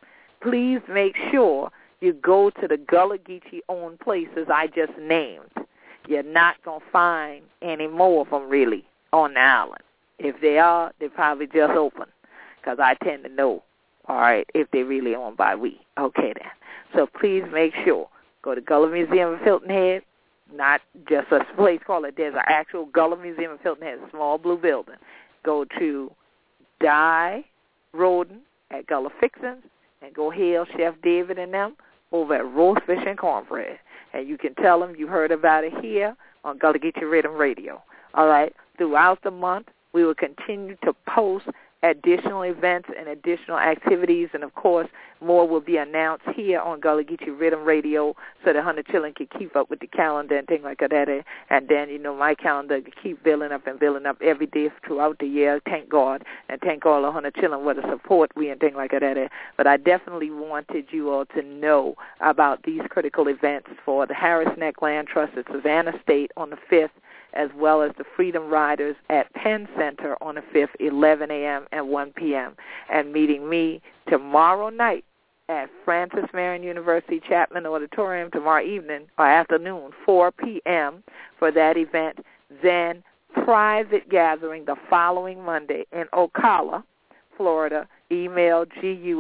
[0.41, 1.71] please make sure
[2.01, 5.49] you go to the Gullah Geechee owned places I just named.
[6.09, 9.83] You're not going to find any more of them really on the island.
[10.19, 12.07] If they are, they're probably just open
[12.59, 13.63] because I tend to know,
[14.07, 15.79] all right, if they're really owned by we.
[15.99, 16.51] Okay then.
[16.95, 18.07] So please make sure.
[18.43, 20.03] Go to Gullah Museum of Hilton Head,
[20.53, 22.13] not just a place called it.
[22.15, 24.95] There's an actual Gullah Museum of Hilton Head, small blue building.
[25.43, 26.11] Go to
[26.79, 27.43] Di
[27.93, 28.41] Roden
[28.71, 29.63] at Gullah Fixins
[30.01, 31.75] and go hail Chef David and them
[32.11, 33.79] over at Roast Fish and Cornbread.
[34.13, 37.81] And you can tell them you heard about it here on Gullah Geechee Riddim Radio.
[38.13, 38.53] All right?
[38.77, 41.45] Throughout the month, we will continue to post
[41.83, 44.87] additional events and additional activities, and of course,
[45.21, 48.15] more will be announced here on Gullah Geechee Riddim Radio
[48.45, 51.23] so that Hunter Chillin can keep up with the calendar and things like that.
[51.49, 54.69] And then, you know, my calendar can keep building up and building up every day
[54.85, 55.59] throughout the year.
[55.65, 56.23] Thank God.
[56.49, 59.31] And thank all of Hunter Chillin for the support we and things like that.
[59.55, 64.55] But I definitely wanted you all to know about these critical events for the Harris
[64.57, 66.89] Neck Land Trust at Savannah State on the 5th
[67.33, 71.65] as well as the Freedom Riders at Penn Center on the 5th, 11 a.m.
[71.71, 72.55] and 1 p.m.
[72.91, 75.05] And meeting me tomorrow night
[75.49, 81.03] at Francis Marion University Chapman Auditorium tomorrow evening or afternoon, 4 p.m.
[81.39, 82.19] for that event.
[82.63, 83.03] Then
[83.43, 86.83] private gathering the following Monday in Ocala,
[87.35, 87.87] Florida.
[88.11, 89.19] Email G-U-L-L-G-E-E-C-O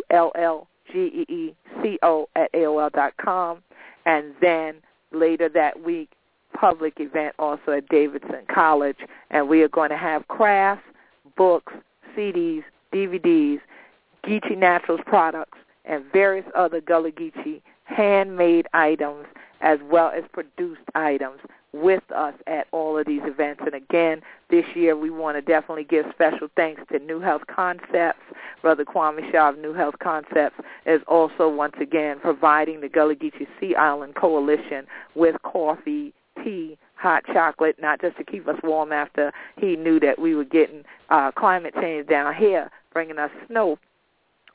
[2.35, 3.61] at AOL dot com.
[4.05, 4.75] And then
[5.11, 6.09] later that week,
[6.59, 8.97] public event also at Davidson College,
[9.29, 10.83] and we are going to have crafts,
[11.35, 11.73] books,
[12.15, 13.59] CDs, DVDs,
[14.25, 19.25] Geechee Naturals products, and various other Gullah Geechee handmade items
[19.61, 21.39] as well as produced items
[21.73, 23.61] with us at all of these events.
[23.65, 28.21] And again, this year we want to definitely give special thanks to New Health Concepts.
[28.61, 30.55] Brother Kwame Shaw of New Health Concepts
[30.85, 34.85] is also once again providing the Gullah Geechee Sea Island Coalition
[35.15, 40.19] with coffee, tea, hot chocolate, not just to keep us warm after he knew that
[40.19, 43.77] we were getting uh, climate change down here, bringing us snow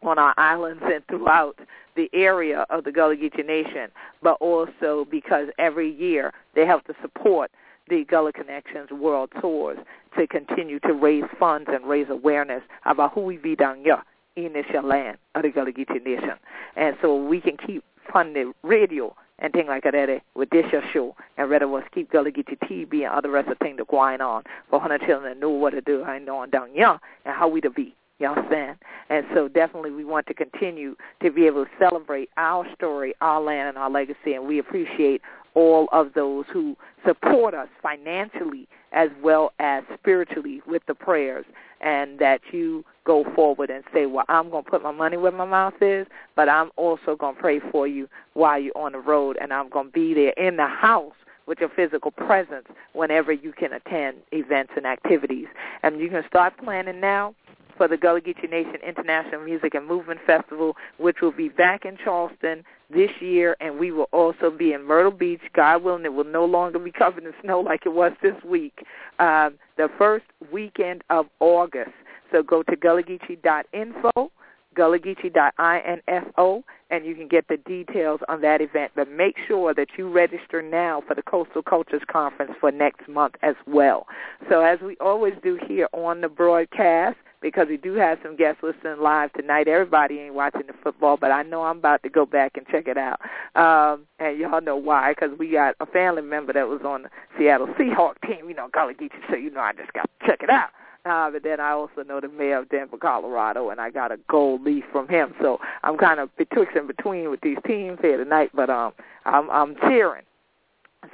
[0.02, 1.58] on our islands and throughout
[1.94, 3.90] the area of the Gullah Geechee Nation,
[4.22, 7.50] but also because every year they help to support
[7.88, 9.78] the Gullah Connections World Tours
[10.18, 14.02] to continue to raise funds and raise awareness about who we be down here
[14.36, 16.34] in this land of the Gullah Geechee Nation.
[16.76, 21.14] And so we can keep funding radio and things like that with this your show
[21.36, 24.44] and rather was keep Gullah Geechee TV and other rest of things that going on
[24.70, 27.60] for hundred children to know what to do I know down young and how we
[27.60, 27.94] to be.
[28.18, 28.74] You know what I'm saying?
[29.10, 33.40] And so definitely we want to continue to be able to celebrate our story, our
[33.42, 35.22] land, and our legacy, and we appreciate
[35.54, 36.76] all of those who
[37.06, 41.44] support us financially as well as spiritually with the prayers
[41.80, 45.32] and that you go forward and say, well, I'm going to put my money where
[45.32, 48.98] my mouth is, but I'm also going to pray for you while you're on the
[48.98, 51.14] road, and I'm going to be there in the house
[51.46, 55.46] with your physical presence whenever you can attend events and activities.
[55.82, 57.34] And you can start planning now
[57.76, 61.96] for the Gullah Geechee Nation International Music and Movement Festival, which will be back in
[62.02, 65.40] Charleston this year, and we will also be in Myrtle Beach.
[65.54, 68.84] God willing, it will no longer be covered in snow like it was this week.
[69.18, 71.92] Um, the first weekend of August.
[72.30, 74.30] So go to gullahgeechee.info,
[74.76, 78.92] gullahgeechee.info, and you can get the details on that event.
[78.94, 83.34] But make sure that you register now for the Coastal Cultures Conference for next month
[83.42, 84.06] as well.
[84.48, 88.62] So as we always do here on the broadcast, because we do have some guests
[88.62, 89.68] listening live tonight.
[89.68, 92.86] Everybody ain't watching the football, but I know I'm about to go back and check
[92.86, 93.20] it out.
[93.54, 97.10] Um, and y'all know why, because we got a family member that was on the
[97.36, 100.42] Seattle Seahawk team, you know, Gullah Geechee, so you know I just got to check
[100.42, 100.70] it out.
[101.04, 104.18] Uh, but then I also know the mayor of Denver, Colorado, and I got a
[104.30, 105.34] gold leaf from him.
[105.40, 108.50] So I'm kind of betwixt and between with these teams here tonight.
[108.54, 108.92] But um,
[109.24, 110.22] I'm I'm cheering.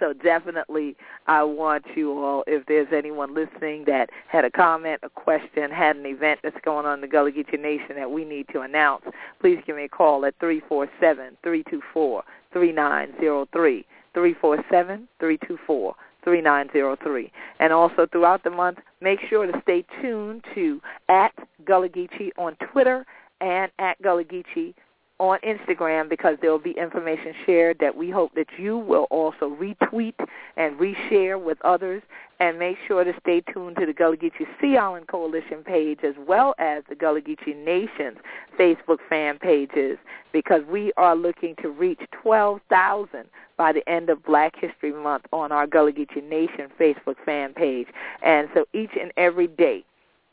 [0.00, 5.08] So definitely, I want you all, if there's anyone listening that had a comment, a
[5.08, 8.46] question, had an event that's going on in the Gullah Geechee Nation that we need
[8.52, 9.04] to announce,
[9.40, 12.22] please give me a call at three four seven three two four
[12.52, 15.94] three nine zero three three four seven three two four.
[16.24, 17.32] 3903.
[17.60, 21.32] And also throughout the month, make sure to stay tuned to at
[21.64, 23.06] Gullah Geechee on Twitter
[23.40, 24.74] and at Gullah Geechee
[25.18, 29.50] on Instagram because there will be information shared that we hope that you will also
[29.50, 30.14] retweet
[30.56, 32.02] and reshare with others.
[32.40, 36.14] And make sure to stay tuned to the Gullah Geechee Sea Island Coalition page as
[36.28, 38.18] well as the Gullah Geechee Nation's
[38.56, 39.98] Facebook fan pages
[40.32, 43.24] because we are looking to reach 12,000
[43.56, 47.88] by the end of Black History Month on our Gullah Geechee Nation Facebook fan page.
[48.22, 49.84] And so each and every day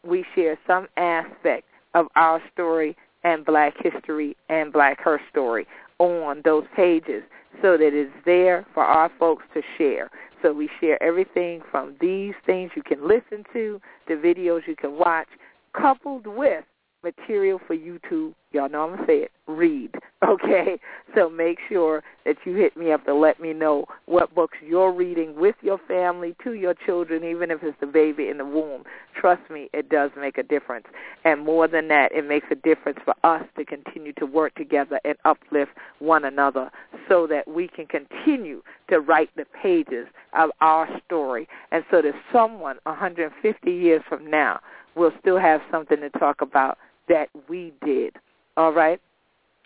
[0.03, 1.65] we share some aspect
[1.95, 2.95] of our story
[3.25, 5.67] and Black History and Black Her Story
[5.99, 7.23] on those pages
[7.61, 10.09] so that it's there for our folks to share.
[10.41, 14.97] So we share everything from these things you can listen to, the videos you can
[14.97, 15.27] watch,
[15.73, 16.63] coupled with
[17.05, 19.91] material for you to, y'all know I'm going to say it, read,
[20.27, 20.79] okay?
[21.13, 24.91] So make sure that you hit me up to let me know what books you're
[24.91, 28.83] reading with your family, to your children, even if it's the baby in the womb.
[29.19, 30.87] Trust me, it does make a difference.
[31.23, 34.99] And more than that, it makes a difference for us to continue to work together
[35.05, 36.71] and uplift one another
[37.07, 42.13] so that we can continue to write the pages of our story and so that
[42.33, 44.59] someone 150 years from now
[44.95, 46.77] will still have something to talk about
[47.07, 48.15] that we did.
[48.57, 48.99] All right?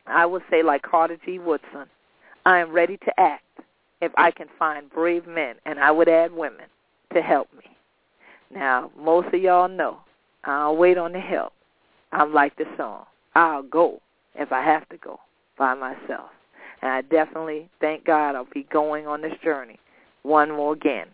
[0.07, 1.39] I would say like Carter G.
[1.39, 1.85] Woodson,
[2.45, 3.43] I am ready to act
[4.01, 6.65] if I can find brave men, and I would add women,
[7.13, 7.65] to help me.
[8.51, 9.99] Now, most of y'all know
[10.45, 11.53] I'll wait on the help.
[12.11, 13.05] I'm like the song.
[13.35, 14.01] I'll go
[14.35, 15.19] if I have to go
[15.57, 16.29] by myself.
[16.81, 19.79] And I definitely, thank God, I'll be going on this journey
[20.23, 21.07] one more again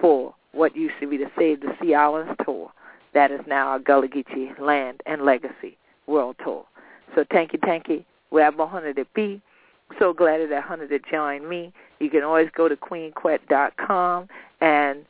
[0.00, 2.70] for what used to be the Save the Sea Islands tour
[3.16, 6.66] that is now our Gullah Geechee Land and Legacy World Tour.
[7.14, 8.04] So thank you, thank you.
[8.30, 9.40] We have 100 to be.
[9.98, 11.72] So glad that 100 to join me.
[11.98, 14.28] You can always go to queenquet.com
[14.60, 15.06] and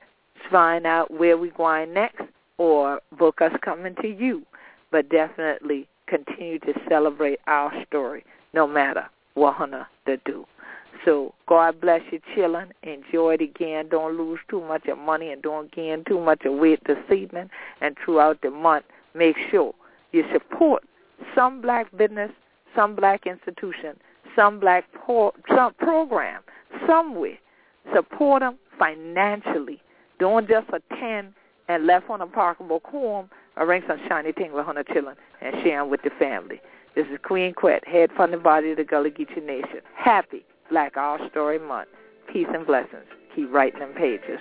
[0.49, 2.23] find out where we're going next
[2.59, 4.45] or book us coming to you.
[4.93, 9.57] But definitely continue to celebrate our story no matter what
[10.07, 10.47] to do.
[11.07, 12.73] So God bless you, children.
[12.83, 13.89] Enjoy it again.
[13.89, 17.49] Don't lose too much of money and don't gain too much of weight this evening.
[17.81, 19.73] And throughout the month, make sure
[20.11, 20.83] you support
[21.35, 22.33] some black business,
[22.75, 23.97] some black institution,
[24.35, 26.43] some black pro- some program
[26.89, 27.39] somewhere.
[27.95, 29.81] Support them financially.
[30.19, 31.35] Don't just attend
[31.69, 35.81] and left on a parkable form arrange some shiny thing with her children and share
[35.81, 36.61] them with the family.
[36.97, 39.81] This is Queen Quet, head funding body of the Gullah Geechee Nation.
[39.95, 41.89] Happy Black Our Story Month.
[42.33, 43.07] Peace and blessings.
[43.37, 44.41] Keep writing them pages.